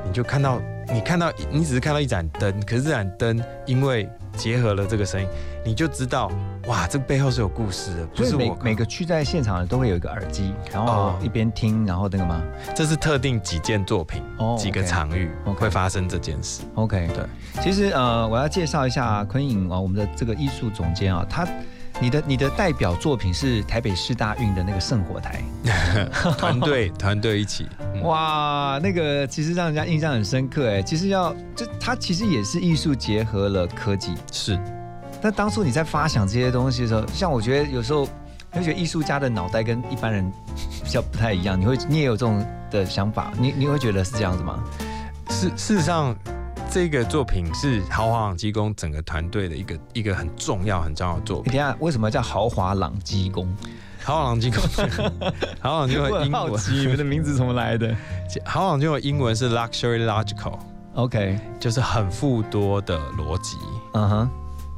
[0.05, 0.59] 你就看到，
[0.91, 5.27] 你看到，你只是看到一盏灯，可是这盏灯因为结合了这个声音，
[5.63, 6.31] 你就知道
[6.69, 8.05] 哇，这背后是有故事的。
[8.15, 12.39] 不是每每个去在现场的都会有一个耳机，然后一边听，然后那个吗？
[12.75, 14.21] 这是特定几件作品，
[14.55, 16.61] 几个场域会发生这件事。
[16.75, 17.25] OK，对。
[17.63, 21.43] 其实呃，我要介绍一下昆影啊，我们的这个艺术总监啊，他
[21.99, 25.41] 你的你的代表作品是台北市大运的那个圣火台，
[26.37, 27.67] 团队 团队一起。
[28.03, 30.83] 哇，那个其实让人家印象很深刻哎。
[30.83, 34.55] 其实要这它其实也是艺术结合了科技，是。
[35.21, 38.05] 但当初你在发想这些东西的时候，像我觉得有时候
[38.51, 40.31] 会觉得艺术家的脑袋跟一般人
[40.83, 41.59] 比较不太一样。
[41.59, 43.31] 你会你也有这种的想法？
[43.37, 44.63] 你你会觉得是这样子吗？
[45.29, 46.15] 事事实上，
[46.71, 51.53] 这个作品是豪华朗基宫整个团队的一个一个很重要很重要的作品。
[51.53, 53.47] 等下，为什么叫豪华朗基宫？
[54.01, 54.61] 豪朗基宫，
[55.59, 57.93] 豪朗基宫英文，你们的名字怎么来的？
[58.45, 63.57] 豪朗基宫英文是 luxury logical，OK，就是很富多的逻辑。
[63.93, 64.29] 嗯哼，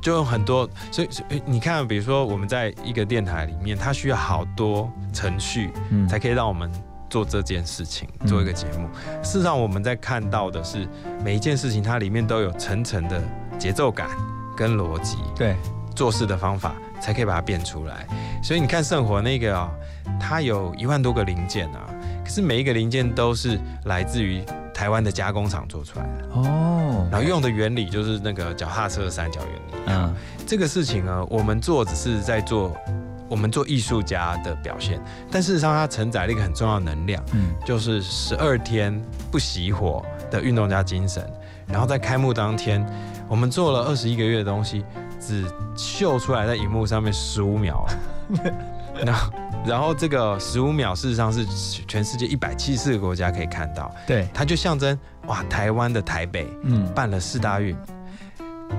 [0.02, 1.10] 就有很多，所以
[1.46, 6.72] 你看，比如说我们在一个电台里面，它需要好多程序，嗯才可以让我们
[7.10, 8.90] 做这件事情，做一个节目。
[9.22, 10.88] 事实上，我们在看到的是
[11.24, 13.22] 每一件事情，它里面都有层层的
[13.60, 14.10] 节奏感
[14.58, 15.56] 跟逻辑，对，
[15.96, 18.08] 做事的方法，才可以把它变出来。
[18.42, 19.70] 所以你看圣火那个啊、
[20.20, 21.86] 它有一万多个零件啊，
[22.24, 24.44] 可是每一个零件都是来自于
[24.82, 26.28] 台湾的加工厂做出来的。
[26.34, 29.84] 哦，然后用的原理就是那个脚踏车的三角原理。
[29.86, 30.12] 嗯，
[30.48, 32.76] 这个事情呢，我们做只是在做
[33.30, 39.00] 我们做艺术家的表现，但事实上它承载了一个很重要的能量，嗯，就是十二天
[39.32, 41.24] 不熄火的运动家精神。
[41.68, 42.84] 然后在开幕当天，
[43.30, 44.84] 我们做了二十一个月的东西，
[45.20, 45.46] 只
[45.78, 47.86] 秀出来在荧幕上面十五秒。
[49.06, 49.32] 然后，
[49.66, 51.46] 然后这个十五秒事实上是
[51.88, 54.98] 全世界一百七十四个国家可以看到，对，它就象征
[55.28, 56.88] 哇，台湾的台北，嗯。
[56.94, 57.76] 办了四大运。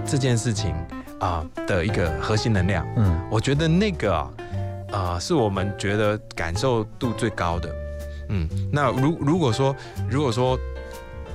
[0.07, 0.75] 这件事情
[1.21, 2.87] 啊、的一个核心能量。
[2.97, 4.31] 嗯，我觉得那个啊、
[4.91, 7.71] 呃是我们觉得感受度最高的。
[8.31, 9.77] 嗯，那如如果说
[10.09, 10.59] 如果说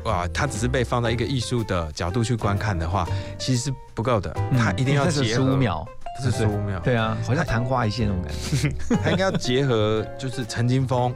[0.04, 8.98] 哇，它只是被放在一个艺术的角度去观看的话，其实是不够的，它一定要结合十五秒，这是十五秒，对啊，好像昙花一现那种感觉。
[9.04, 11.14] 他应该要结合就是陈金峰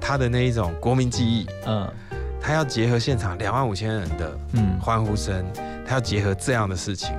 [0.00, 1.88] 他的那一种国民记忆，嗯，
[2.40, 4.78] 他要结合现场两万五千人的嗯。
[4.80, 5.44] 欢呼声，
[5.86, 7.14] 他要结合这样的事情，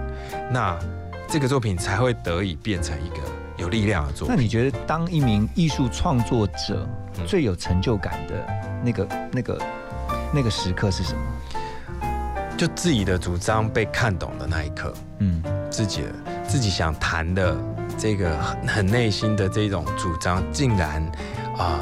[0.52, 0.78] 那
[1.30, 3.18] 这个作品才会得以变成一个
[3.58, 4.36] 有力量的作品。
[4.36, 7.26] 那你觉得当一名艺术创作者嗯。
[7.26, 8.34] 最有成就感的
[8.84, 9.62] 那个、那个、
[10.34, 11.22] 那个时刻是什么？
[12.58, 16.08] 就自己的主张被看懂的那一刻，嗯，自己的
[16.54, 17.58] 自己想谈的
[17.98, 21.02] 这个很很内心的这种主张，竟然
[21.58, 21.80] 啊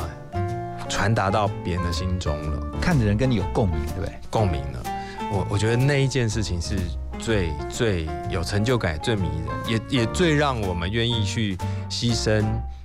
[0.88, 4.18] 传达到别人的心中了，看的人跟你有共鸣，对不对？
[4.30, 4.84] 共鸣了。
[5.30, 6.78] 我我觉得那一件事情是
[7.20, 11.58] 最最有成就感、最迷人，也也最让我们愿意去
[11.90, 12.42] 牺牲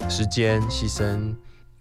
[0.08, 1.32] 时间、牺牲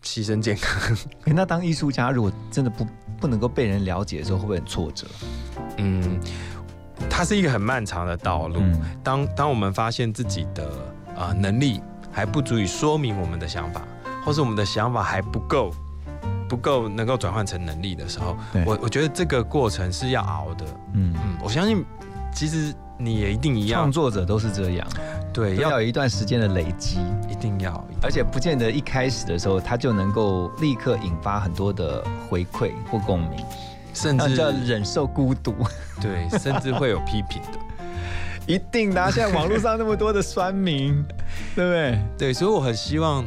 [0.03, 0.95] 牺牲健康。
[1.25, 2.85] 诶那当艺术家，如果真的不
[3.19, 5.07] 不能够被人了解的时候，会不会很挫折？
[5.77, 6.19] 嗯，
[7.09, 8.59] 它是一个很漫长的道路。
[8.59, 8.81] 嗯。
[9.03, 10.67] 当当我们发现自己的
[11.15, 11.81] 啊、呃能力
[12.11, 13.81] 还不足以说明我们的想法，
[14.23, 15.71] 或是我们的想法还不够
[16.47, 20.65] 不够能够转换成能力的时候，我我觉得这个过程是要熬的。
[20.93, 21.83] 嗯，嗯，我相信
[22.33, 23.81] 其实你也一定一样。
[23.81, 24.87] 创，作者都是这样，
[25.33, 33.43] 对，要要有一段时间的累积，一定要，而且不见得一开始的时候他就能够立刻引发很多的回馈或共鸣，
[33.95, 35.55] 甚至要忍受孤独。
[35.99, 37.59] 对，甚至会有批评的。
[38.45, 41.03] 一定的啊、现在网络上那么多的酸民，
[41.55, 41.99] 对不对？
[42.15, 43.25] 对，所以我很希望，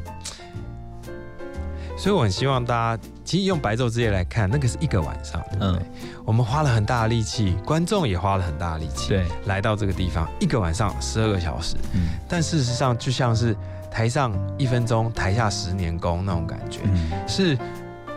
[1.96, 5.84] 所以我很希望大家，其实用白昼之夜来看，那个是一个晚上，对不对？
[6.24, 13.56] 我们花了很大的力气，观众也花了很大的力气，对，来到这个地方，一个晚上十二个小时，嗯但事实上就像是
[13.90, 17.58] 台上一分钟，台下十年功那种感觉，嗯是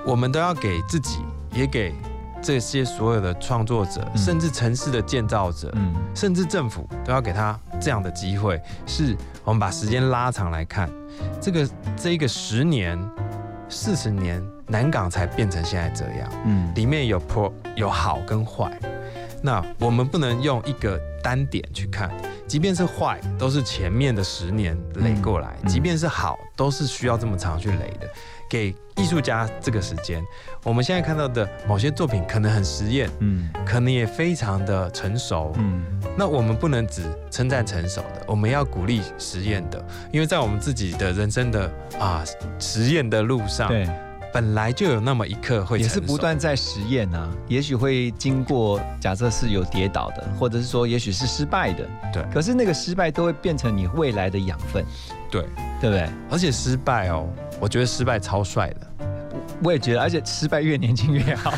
[0.06, 1.18] 我们都要给自己，
[1.52, 1.96] 也给
[2.42, 4.18] 这些所有的创作者，嗯。
[4.18, 5.94] 甚至城市的建造者，嗯。
[6.16, 10.90] 甚至政府都要给他这样的机会，是我们把时间拉长来看，
[11.40, 13.00] 这个这一个十年、
[13.70, 16.72] 四十年，南港才变成现在这样，嗯。
[16.76, 18.78] 里面有 pro 有好跟坏，
[19.42, 22.10] 那我们不能用一个单点去看，
[22.48, 25.70] 即便是坏，都是前面的十年累过来；嗯。
[25.70, 28.08] 即便是好，都是需要这么长去累的。
[28.52, 30.22] 给艺术家这个时间，
[30.66, 33.50] 我们现在看到的某些作品可能很实验，嗯。
[33.66, 35.54] 可能也非常的成熟。
[35.56, 35.82] 嗯。
[36.18, 39.82] 那我们不能只称赞成熟的，我们要鼓励实验的，
[40.12, 42.26] 因为在我们自己的人生的啊
[42.60, 43.90] 实验的路上，对，
[44.34, 52.22] 本来就有那么一刻会也是不断在实验啊，也许会经过假设是有跌倒的，或者是说也许是失败的，对。
[52.34, 54.86] 可是那个失败都会变成你未来的养分，
[55.32, 55.44] 对，
[55.80, 56.10] 对不对？
[56.30, 57.30] 而且失败哦，
[57.62, 58.88] 我觉得失败超帅的。
[59.64, 61.54] 我也觉得，而且失败越年轻越好。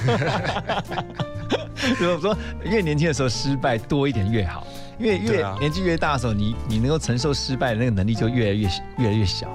[1.97, 4.67] 如果说越年轻的时候失败多一点越好，
[4.99, 9.47] 因为越啊年纪越大的时候，你你能够承受失败的那个能力就越来越越来越小。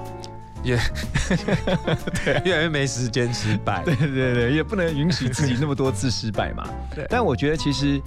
[0.63, 0.75] 越
[2.43, 3.81] 越来越没时间失败。
[3.85, 6.67] 对对对，也不能允许自己那么多次失败嘛。
[6.93, 8.01] 对但我觉得其实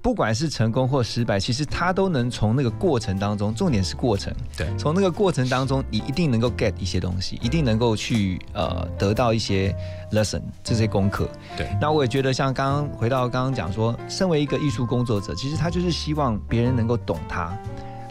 [0.00, 4.32] 不管是成功或失败，其实他都能从那个过程当中，重点是过程。
[4.56, 9.74] 对从那个过程当中，你一定能够 get 一些东西，一定能够去呃得到一些
[10.12, 11.28] lesson 这些功课。
[11.56, 17.56] 对，那我也觉得像刚刚回到刚刚讲说，身为一个艺术工作者，其实他就是希望别人能够懂他。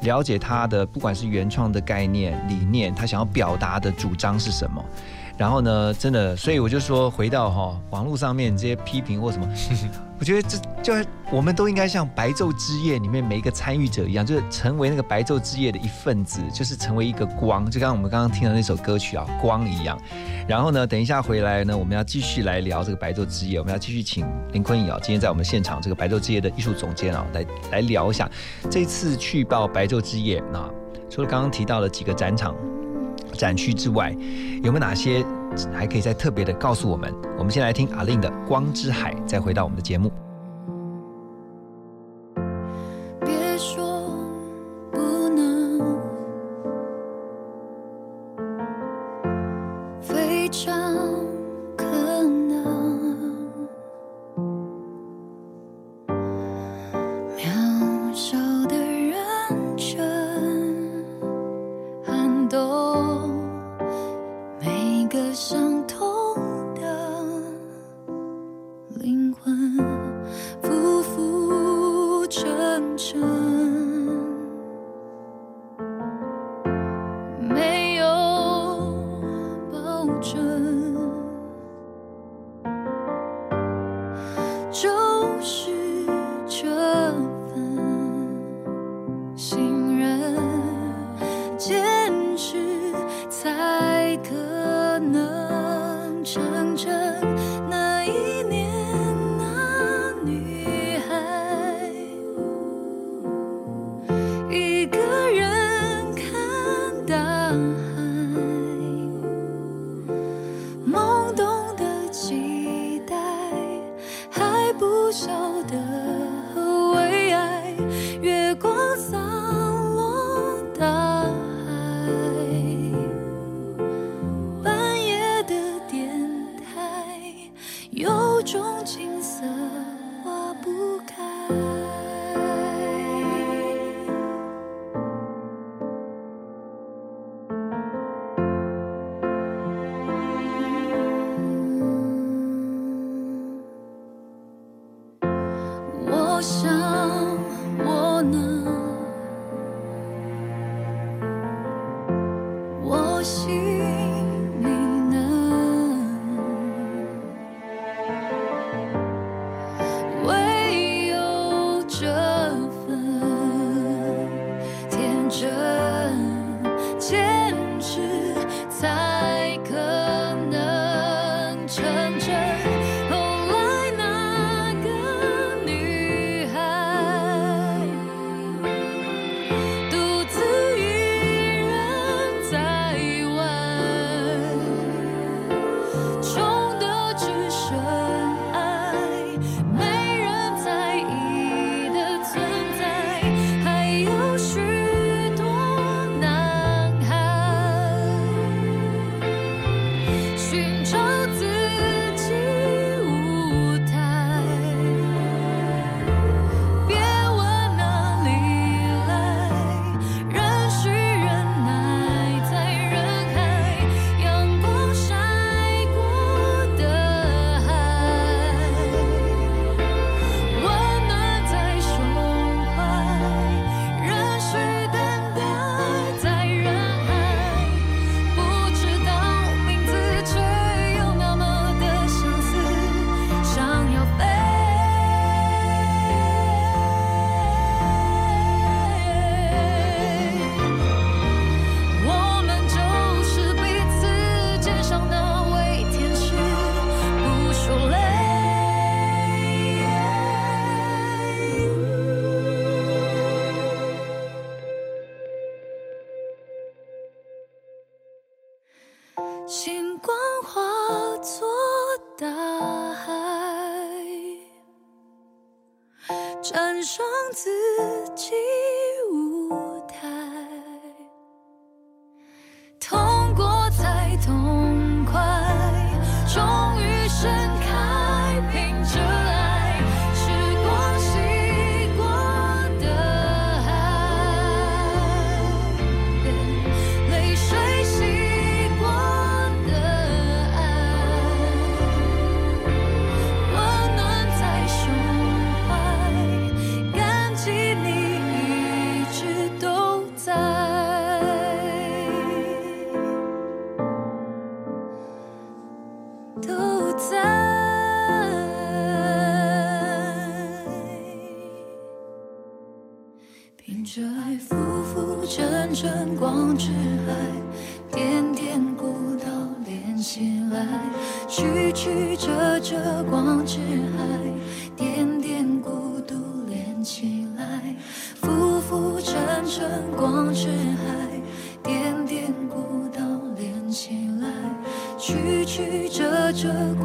[0.04, 4.86] 了解他的不管是原创的概念、理念，他想要表达的主张是什么，
[5.38, 9.48] 然后呢，真的，所以我就说，回到哈、网络上面这些批评或什么，
[10.20, 20.00] 我觉得这就我们都应该像白昼之夜里面每一个参与者一样，就是成为那个白昼之夜的一份子，就是成为一个光，就刚我们刚刚听的那首歌曲啊，光一样。
[20.48, 28.30] 然后呢，等一下回来呢，我们要继续来聊这个白昼之夜，我们要继续请林坤颖啊，今天在我们现场这个白昼之夜的艺术总监啊，来来聊一下
[28.70, 30.68] 这次去报白昼之夜那
[31.10, 32.56] 除了刚刚提到的几个展场。
[33.34, 34.16] 展区之外，
[34.64, 35.24] 有没有哪些
[35.74, 37.14] 还可以再特别的告诉我们？
[37.38, 40.12] 我们先来听阿令的《光之海》，再回到我们的节目。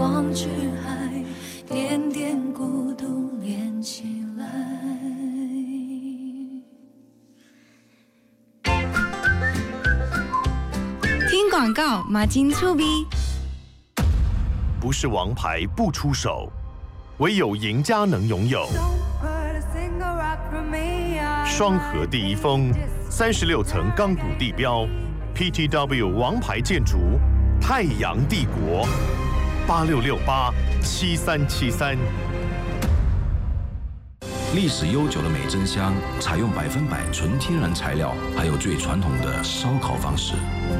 [0.03, 0.49] 光之
[0.83, 1.23] 海，
[1.69, 4.03] 点点孤独连起
[4.37, 4.45] 来。
[11.31, 13.07] 听广告，马金粗逼。
[14.81, 16.51] 不是王牌不出手，
[17.19, 18.67] 唯有赢家能拥有。
[21.47, 22.73] 双河第一峰，
[23.09, 24.85] 三十六层钢骨地标
[25.33, 26.99] ，PTW 王牌建筑，
[27.61, 28.85] 太阳帝国，
[29.67, 30.53] 八六六八
[30.83, 31.97] 七三七三。
[34.55, 40.35] 历史悠久的美珍香，采用百分百纯天然材料，还有最传统的烧烤方式，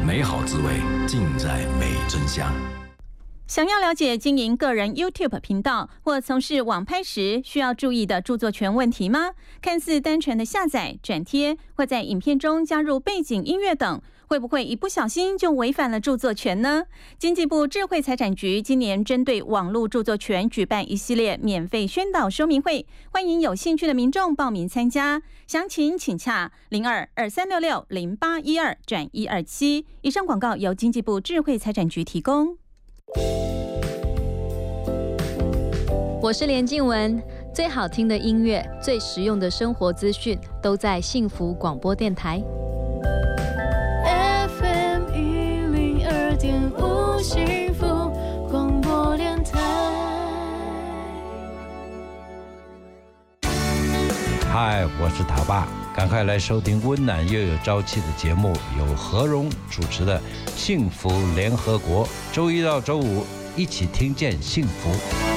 [0.05, 2.53] 美好滋味尽在美珍香。
[3.47, 9.33] 想要了解经营个人 YouTube 频道或从事网拍时需要注意的著作权问题吗？
[9.61, 14.01] 看似单纯的下载、转贴，或在影片中加入背景音乐等，
[14.33, 16.85] 会不会一不小心就违反了著作权呢？
[17.19, 25.21] 经济部智慧财产局今年针对网络著作权举办一系列免费宣导说明会，欢迎有兴趣的民众报名参加。
[25.47, 29.85] 详情请洽零二二三六六零八一二转一二七。
[30.01, 32.57] 以上广告由经济部智慧财产局提供。
[36.23, 37.23] 我是连静文，
[37.55, 42.43] 最好听的音乐、最实用的生活资讯，都在幸福广播电台。
[46.43, 47.87] 点五幸福
[48.51, 49.61] 广播电台。
[54.53, 60.19] 嗨，我是塔爸，赶快来收听温暖又有朝气的节目，由何荣主持的
[60.57, 63.25] 《幸福联合国》，周一到周五
[63.55, 65.32] 一起听见幸福。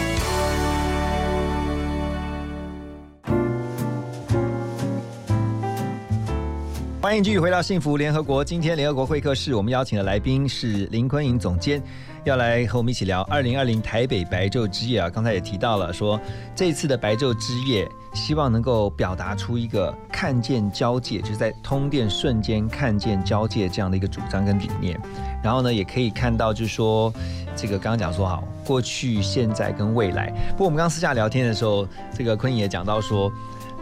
[7.15, 8.43] 欢迎继续回到幸福联合国。
[8.43, 11.81] 今天联合国会客室，我们邀请的来宾是林坤颖总监，
[12.25, 15.09] 要来和我们一起聊二零二零台北白昼之夜啊。
[15.09, 16.19] 刚才也提到了说，
[16.53, 24.99] 这次的白昼之夜，希望能够表达出一个看见交界，就是在通电瞬间看见交界这样的一个主张跟理念。
[25.41, 27.13] 然后呢，也可以看到，就是说，
[27.55, 30.29] 这个刚刚讲说好，过去、现在跟未来。
[30.51, 33.31] 不过我们刚刚私下聊天的时候，这个坤颖也讲到说。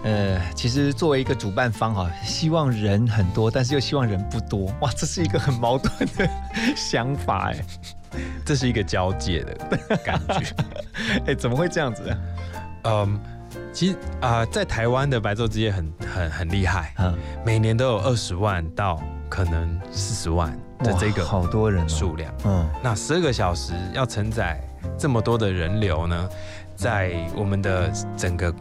[0.04, 6.30] 呃，其实作为一个主办方哈，希望人很多，但是又希望人不多，哇，这是一个很矛盾的
[6.76, 7.66] 想法哎。
[8.46, 10.56] 这是一个交界的感觉。
[11.26, 12.16] 哎，怎么会这样子？
[12.84, 13.20] 嗯，
[13.74, 22.32] 其实啊、在台湾的白昼之夜很很很厉害，嗯，每年都有二十万到可能四十万的哇这个好多人哦数量。
[22.46, 24.62] 嗯，那十二个小时要承载
[24.96, 26.30] 这么多的人流呢，
[26.84, 28.54] 在我们的整个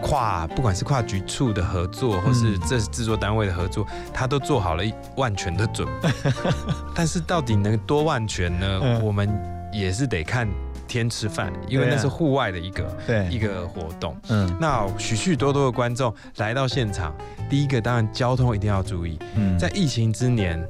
[0.00, 6.08] 跨，不管是跨局处的合作，或是这制作单位的合作，他都做好了一万全的准备。
[6.94, 8.80] 但是到底能多万全呢？
[8.80, 9.28] 嗯我们
[9.72, 10.48] 也是得看
[10.86, 14.16] 天吃饭，因为那是户外的一个对一个活动。
[14.28, 17.12] 嗯那许许多多的观众来到现场，
[17.50, 20.64] 第一个当然交通一定要注意，嗯在疫情之年，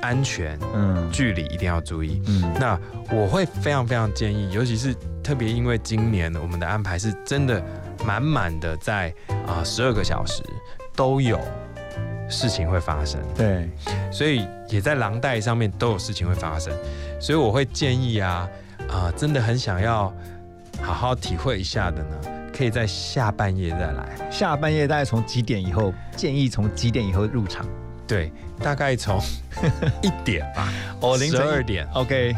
[0.00, 2.22] 安全，嗯距离一定要注意。
[2.26, 2.78] 嗯那
[3.10, 7.62] 我会非常非常建议，尤其是特别因为今年我们的安排是真的
[8.04, 9.12] 满满的，在
[9.46, 10.42] 啊十二个小时
[10.94, 11.38] 都有
[12.28, 13.68] 事情会发生，对，
[14.12, 16.72] 所以也在廊带上面都有事情会发生，
[17.20, 18.48] 所以我会建议啊
[18.88, 20.12] 啊、真的很想要
[20.82, 22.16] 好好体会一下的呢，
[22.52, 24.30] 可以在下半夜再来。
[24.30, 25.92] 下半夜大概从几点以后？
[26.16, 27.64] 建议从几点以后入场？
[28.10, 29.20] 对，大概从
[30.02, 30.68] 一点吧，
[31.00, 32.34] 哦，凌晨12点，OK，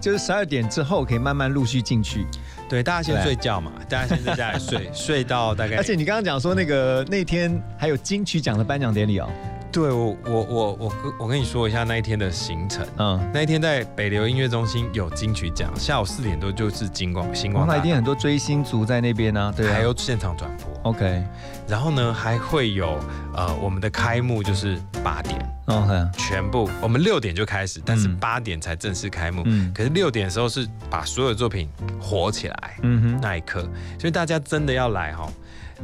[0.00, 2.24] 就是十二点之后可以慢慢陆续进去。
[2.68, 9.28] 对，大家先睡觉嘛，大家先在家里睡， 睡到大概而且你刚刚讲说那个那天还有金曲奖的颁奖典礼哦，
[9.76, 12.86] 对我我我我跟我跟你说一下那一天的行程。
[12.96, 20.90] 嗯，那一天在北流音乐中心有金曲奖，下午四点多就是金光星光大道那一定很多追星族在那边呢，对啊，还有现场转播。
[20.90, 21.22] OK，
[21.68, 22.98] 然后呢还会有
[23.34, 29.42] 呃我们的开幕就是八点，OK，全部我们六点就开始，但是八点才正式开幕。
[29.44, 31.68] 嗯可是六点的时候是把所有作品
[32.00, 33.60] 火起来，嗯哼，那一刻，
[33.98, 35.30] 所以大家真的要来哈，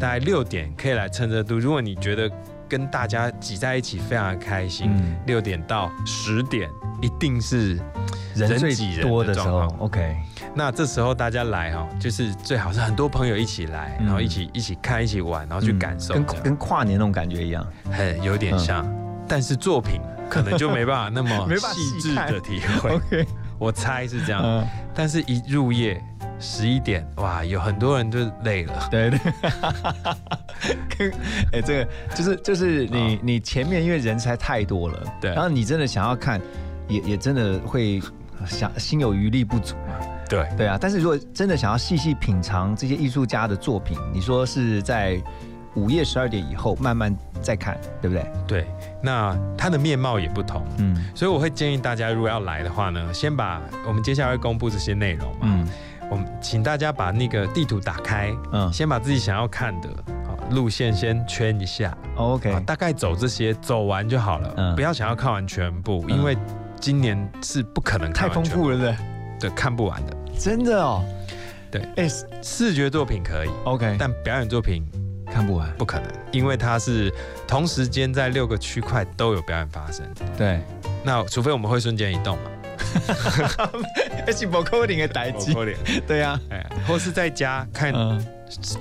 [0.01, 1.59] 大概六点可以来趁热度。
[1.59, 2.31] 如果你觉得
[2.73, 4.91] 跟大家挤在一起，非常的开心。
[4.91, 5.15] 嗯。
[5.27, 6.71] 六点到十点
[7.03, 7.79] 一定是
[8.35, 10.17] 人最挤人多的时候，OK，
[10.55, 16.25] 那这时候大家来哈，就是最好是很多朋友一起来，然后一起一起看，一起玩，然后去感受嗯。
[16.25, 17.63] 跟，跟跨年那种感觉一样。
[17.91, 18.91] 很有点像，
[19.29, 20.01] 但是作品
[20.31, 22.91] 可能就没办法那么细致的体会。
[22.97, 23.27] OK，
[23.63, 24.43] 我猜是这样。
[24.43, 26.03] 嗯，但是一入夜
[26.41, 28.89] 十一点，哇，有很多人就累了。
[28.91, 29.09] 对
[31.53, 35.31] 哎、这个就是就是你、你前面因为人才太多了，对。
[35.31, 36.41] 然后你真的想要看，
[36.89, 38.03] 也也真的会
[38.45, 39.95] 想心有余力不足嘛。
[40.29, 40.49] 对。
[40.57, 45.23] 对啊，但是如果真的想要细细品尝这些艺术家的作品，你说是在
[45.77, 48.27] 午夜十二点以后慢慢再看，对不对？
[48.47, 48.67] 对，
[49.03, 50.97] 那它的面貌也不同，嗯。
[51.15, 55.69] 所以我会建议大家，如果要来的话呢，先把我们接下来会公布这些内容嘛，嗯。
[56.11, 58.73] 我们请大家把那个地图打开，嗯。
[58.73, 64.77] 先把自己想要看的啊路线先圈一下，OK，啊大概走这些走完就好了，嗯。
[64.77, 66.37] 不要想要看完全部，因为
[66.81, 68.91] 今年是不可能看完全部太丰富了，对。
[68.91, 68.97] 对？
[69.49, 70.17] 对，看不完的。
[70.39, 71.05] 真的哦，
[71.71, 72.09] 对，哎、
[72.43, 74.85] 视觉作品可以 OK，但表演作品
[75.33, 77.13] 看不完，不可能，因为它是
[77.49, 80.07] 同时间在六个区块都有表演发生。
[80.37, 80.61] 对，
[81.03, 82.51] 那除非我们会瞬间移动嘛，
[84.27, 85.55] 而且不可能的代际，
[86.07, 88.25] 对呀、哎，或是在家看嗯。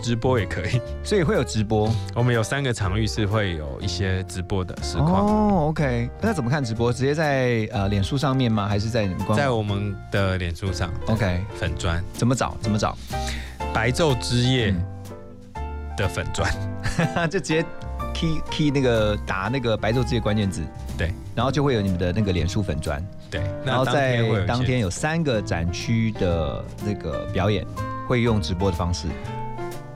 [0.03, 0.81] 直播也可以。
[1.01, 1.89] 所以会有直播。
[2.13, 6.91] 我们有三个场域是会有一些直播的实况，哦，OK，那怎么看直播？
[6.91, 8.67] 直接在呃脸书上面吗？
[8.67, 10.91] 还是在你们官在我们的脸书上。
[11.07, 12.03] OK 粉砖。
[12.11, 12.57] 怎么找？
[12.59, 12.97] 怎么找？
[13.73, 14.75] 白昼之夜
[16.01, 16.51] 的粉砖，
[17.29, 17.65] 就直接
[18.13, 20.61] key key 那个打那个白昼之夜关键字，
[20.97, 27.65] 对，然后就会有你们的那个脸书粉砖，对，然后在当天有三个展区的那个表演，
[28.07, 29.07] 会用直播的方式，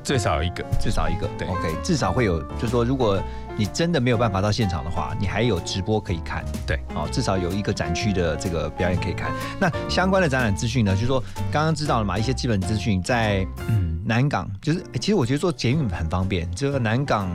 [0.06, 3.20] 最少一个，至少一个，对，OK，至少会有，就是说如果
[3.58, 9.32] 你真的没有办法到现场的话，你还有直播可以看，对，哦，至少有一个展区的这个表演可以看。
[9.60, 13.94] 那相关的展览资讯呢，就是说刚刚知道了嘛，一些基本资讯在嗯。
[14.08, 17.28] 南港，就是诶其实我觉得做捷运很方便，这个南港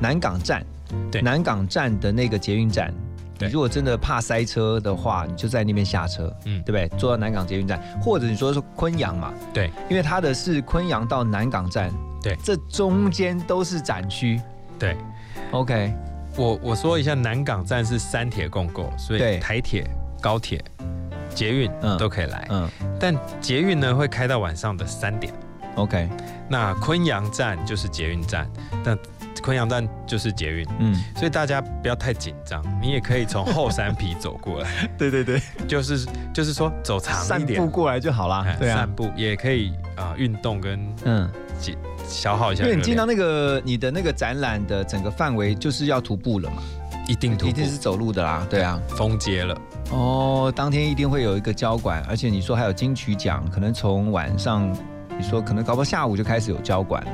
[0.00, 0.60] 南港站，
[1.08, 1.22] 对。
[1.22, 2.92] 南港站的那个捷运站。
[3.34, 6.60] 你对如果真的怕塞车的话，你就在那边下车，嗯。
[6.64, 6.98] 对不对？
[6.98, 9.70] 坐到南港捷运站，或者你说是昆阳嘛，对。
[9.88, 11.92] 因为它的是昆阳到南港站，
[12.28, 12.36] 对。
[12.42, 14.40] 这中间都是展区。
[14.78, 14.96] 对。
[15.52, 15.94] ，OK，
[16.36, 19.88] 我我说一下，南港站是三铁共构，所以台铁、
[20.20, 20.62] 高铁、
[21.34, 21.96] 捷运嗯。
[21.98, 22.46] 都可以来。
[22.50, 22.68] 嗯。
[22.98, 25.32] 但捷运呢会开到晚上的三点。
[25.76, 26.08] ，OK，
[26.48, 28.50] 那昆阳站就是捷运站，
[28.82, 28.98] 但
[29.42, 36.04] 昆阳站就是捷运，嗯，所以大家不要太紧张，你也可以从后山皮走过来， 对对对，就是
[36.34, 37.60] 就是说走长一点。
[37.60, 38.78] 散步，过来就好啦哎，对啊。
[38.78, 41.76] 散，步也可以啊，运动跟嗯，解
[42.08, 46.62] 消耗一下，因为你进到那个你的那个展览的整个范围就是要徒步了嘛，
[47.08, 47.50] 一定徒步。
[47.50, 49.56] 一定是走路的啦，对啊，封街了，
[49.90, 54.70] 哦，当天一定会有一个交管，而且你说还有金曲奖，可能从晚上，
[55.18, 57.10] 你说可能搞不好下午就开始有交管了。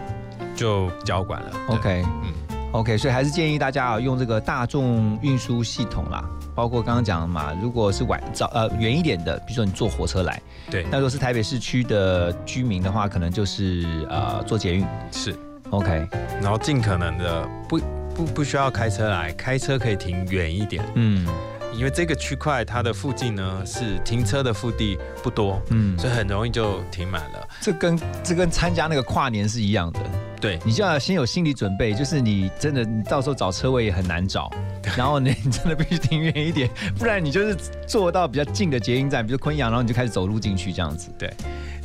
[0.55, 1.51] 就交管了。
[1.68, 2.32] ，OK，嗯
[2.72, 6.22] ，OK，所以还是建议大家啊用这个大众运输系统啦，
[6.55, 10.40] 包括刚刚讲的嘛，如果是晚早呃远一点的，比如说你坐火车来，
[10.70, 10.86] 对。
[10.90, 14.86] 那如果是台北市区的居民的话，可能就是呃坐捷运。
[15.11, 15.34] 是
[15.70, 16.07] ，，OK，
[16.40, 17.78] 然后尽可能的不
[18.14, 21.26] 不不需要开车来，开车可以停远一点，嗯。
[21.74, 27.48] 因为这个区块它的附近呢是停车的腹地不多，嗯，所以很容易就停满了。
[27.62, 30.00] 这跟这跟参加那个跨年是一样的，
[30.43, 34.51] 对，你就要先有心理准备，就是你真的你到时候找车位也很难找，
[34.97, 36.68] 然后呢， 你真的必须停远一点，
[36.99, 41.11] 不然你就是坐到比较近的捷运站，比如昆阳，然后你就开始走路进去这样子。
[41.16, 41.32] 对，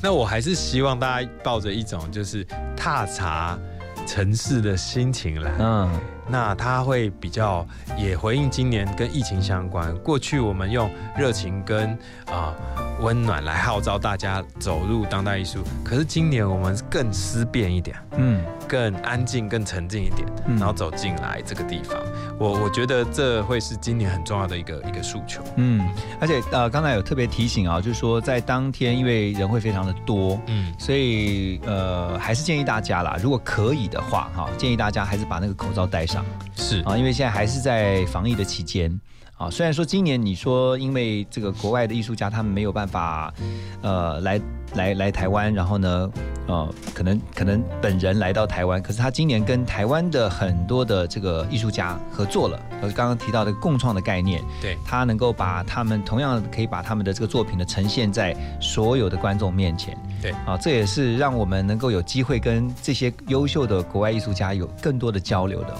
[0.02, 2.44] 那我还是希望大家抱着一种就是
[2.76, 3.60] 踏查
[4.08, 5.52] 城市的心情来。
[5.60, 5.88] 嗯
[6.30, 7.66] 那它会比较
[7.98, 9.96] 也回应今年跟疫情相关。
[10.00, 12.54] 过去我们用热情跟啊
[13.00, 21.98] 温暖来号召大家走入当代艺术，可是今年我们更思辨一点，嗯更安静、更沉静一点，嗯然后走进来这个地方。
[22.40, 25.42] 我我觉得这会是今年很重要的一个一个诉求。
[25.56, 25.88] 嗯，
[26.20, 36.17] 而且呃，刚才有特别提醒啊，就是说在当天因为人会非常的多，嗯，所以呃还是建议大家啦，如果可以的话哈，建议大家还是把那个口罩戴上。
[36.56, 39.00] 是啊，因为现在还是在防疫的期间
[39.38, 39.50] 啊。
[39.50, 43.34] 虽然说今年你说因为这个国外的艺术家他们没有办法，
[43.82, 44.42] 呃，来
[44.76, 46.12] 来来台湾，然后呢，
[46.48, 59.98] 呃，可能可能本人来到台湾，可是他今年跟台湾的很多的这个艺术家合作了，呃，刚刚提到的共创的概念，对他能够把他们同样可以把他们的这个作品呢呈现在所有的观众面前。
[60.22, 65.78] 对啊，这也是让我们能够有机会跟这些优秀的国外艺术家有更多的交流的。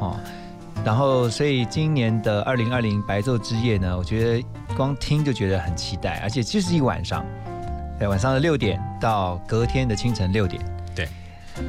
[0.00, 0.20] 嗯哦，
[0.84, 7.24] 然后，所以今年的二零二零白昼之夜呢，我觉得光听就觉得很期待，而且就是一晚上，
[7.98, 10.62] 对，晚上的六点到隔天的清晨六点。
[10.94, 11.08] 对，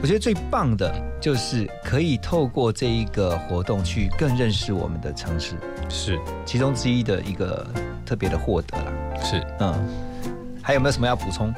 [0.01, 5.55] 我觉得最棒的就是可以透过这一个活动去更认识我们的城市，
[5.89, 7.65] 是其中之一的一个
[8.05, 8.91] 特别的获得啦。
[9.23, 9.73] 是，嗯，
[10.61, 11.53] 还有没有什么要补充？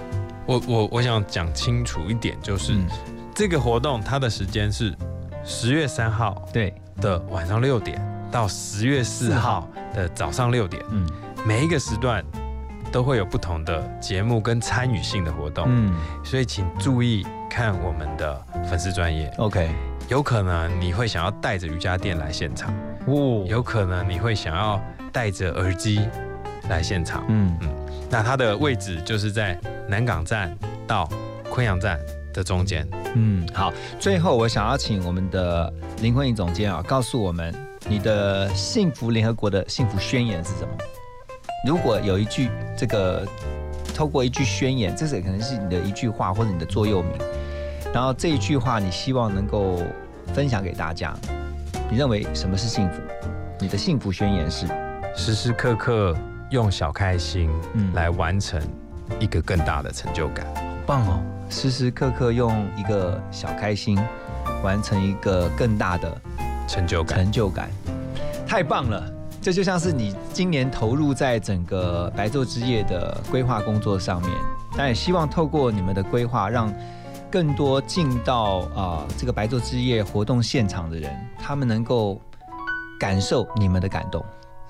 [0.45, 2.87] 我我我想讲清楚一点，就是、嗯
[3.35, 4.93] 这个活动它的时间是
[5.43, 6.73] 十月三号对。
[7.01, 7.97] 的晚上六点
[8.29, 11.09] 到十月四号的早上六点，嗯，
[11.45, 12.21] 每一个时段
[12.91, 15.95] 都会有不同的节目跟参与性的活动，嗯。
[16.25, 19.33] 所以请注意看我们的粉丝专业。
[19.37, 19.69] ，OK，
[20.09, 22.69] 有可能你会想要带着瑜伽垫来现场，
[23.07, 24.77] 哦，有可能你会想要
[25.13, 26.05] 带着耳机
[26.67, 27.23] 来现场。
[27.29, 27.57] 嗯。
[27.61, 27.69] 嗯，
[28.09, 30.53] 那它的位置就是在南港站
[30.85, 31.07] 到
[31.49, 31.97] 昆阳站
[32.39, 32.87] 的中间。
[33.15, 33.73] 嗯，好。
[33.99, 35.71] 最后，我想要请我们的
[36.01, 37.53] 林坤颖总监啊，告诉我们
[37.89, 40.69] 你的幸福联合国的幸福宣言是什么？
[41.67, 43.27] 如果有一句这个，
[43.93, 47.11] 透过一句宣言，这是可能是你的一句话或者你的座右铭，
[47.93, 49.83] 然后这一句话你希望能够
[50.33, 51.13] 分享给大家，
[51.91, 53.01] 你认为什么是幸福？
[53.59, 54.65] 你的幸福宣言是？
[55.15, 56.15] 时时刻刻
[56.51, 58.61] 用小开心嗯来完成
[59.19, 60.45] 一个更大的成就感。
[60.85, 61.21] 棒哦！
[61.49, 63.99] 时时刻刻用一个小开心，
[64.63, 66.15] 完成一个更大的
[66.67, 67.17] 成就感。
[67.17, 67.69] 成就感，
[68.47, 69.03] 太棒了！
[69.41, 74.31] 这就像是你今年投入在整个白昼之夜的规划工作上面，
[74.77, 76.71] 但也希望透过你们的规划，让
[77.31, 82.21] 更多进到啊、这个白昼之夜活动现场的人，他们能够
[82.99, 84.23] 感受你们的感动。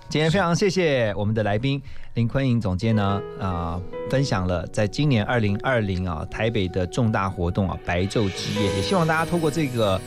[0.09, 1.79] 今天非常谢谢我们的来宾
[2.15, 3.79] 林坤颖总监呢，啊、
[4.09, 10.01] 分享了在今年二零二零啊台北的重大活动啊白昼之夜，也希望大家透过这个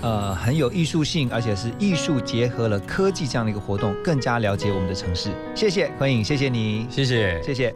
[0.00, 5.30] 呃很有艺术性，而且是艺术结合了科技这样的一个活动，更加了解我们的城市。
[5.54, 7.74] 谢谢坤颖，谢谢你，谢谢，谢谢。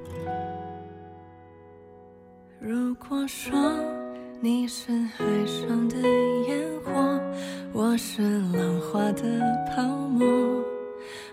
[2.58, 3.54] 如果说
[4.40, 5.96] 你是海上的
[6.48, 7.20] 烟火，
[7.74, 9.22] 我是浪花的
[9.76, 10.26] 泡沫，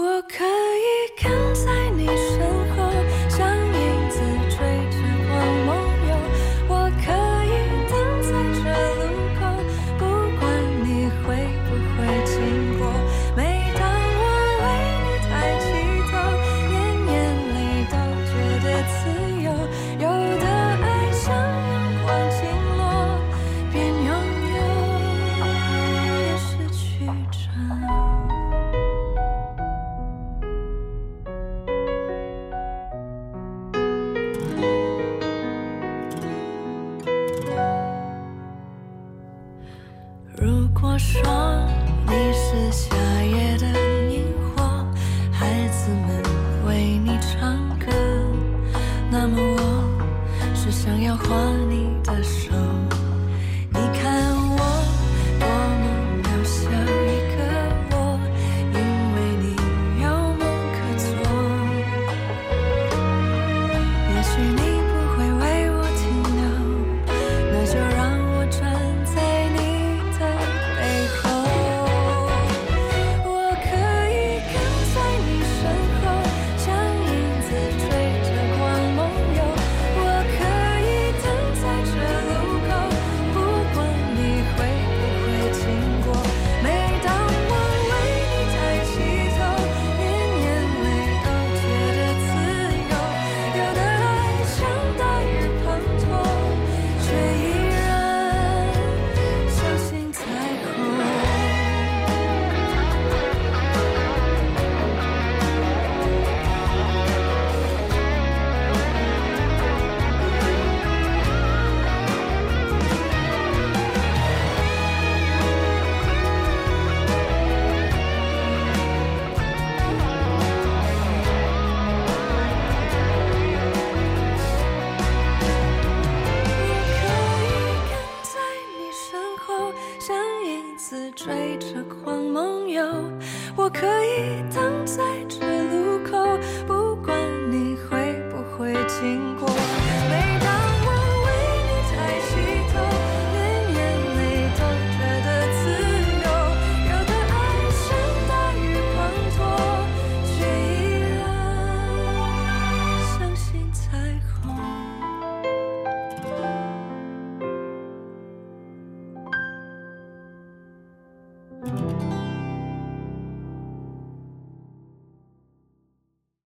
[0.00, 2.38] 我可以跟在你身
[2.70, 2.88] 后，
[3.28, 4.20] 像影子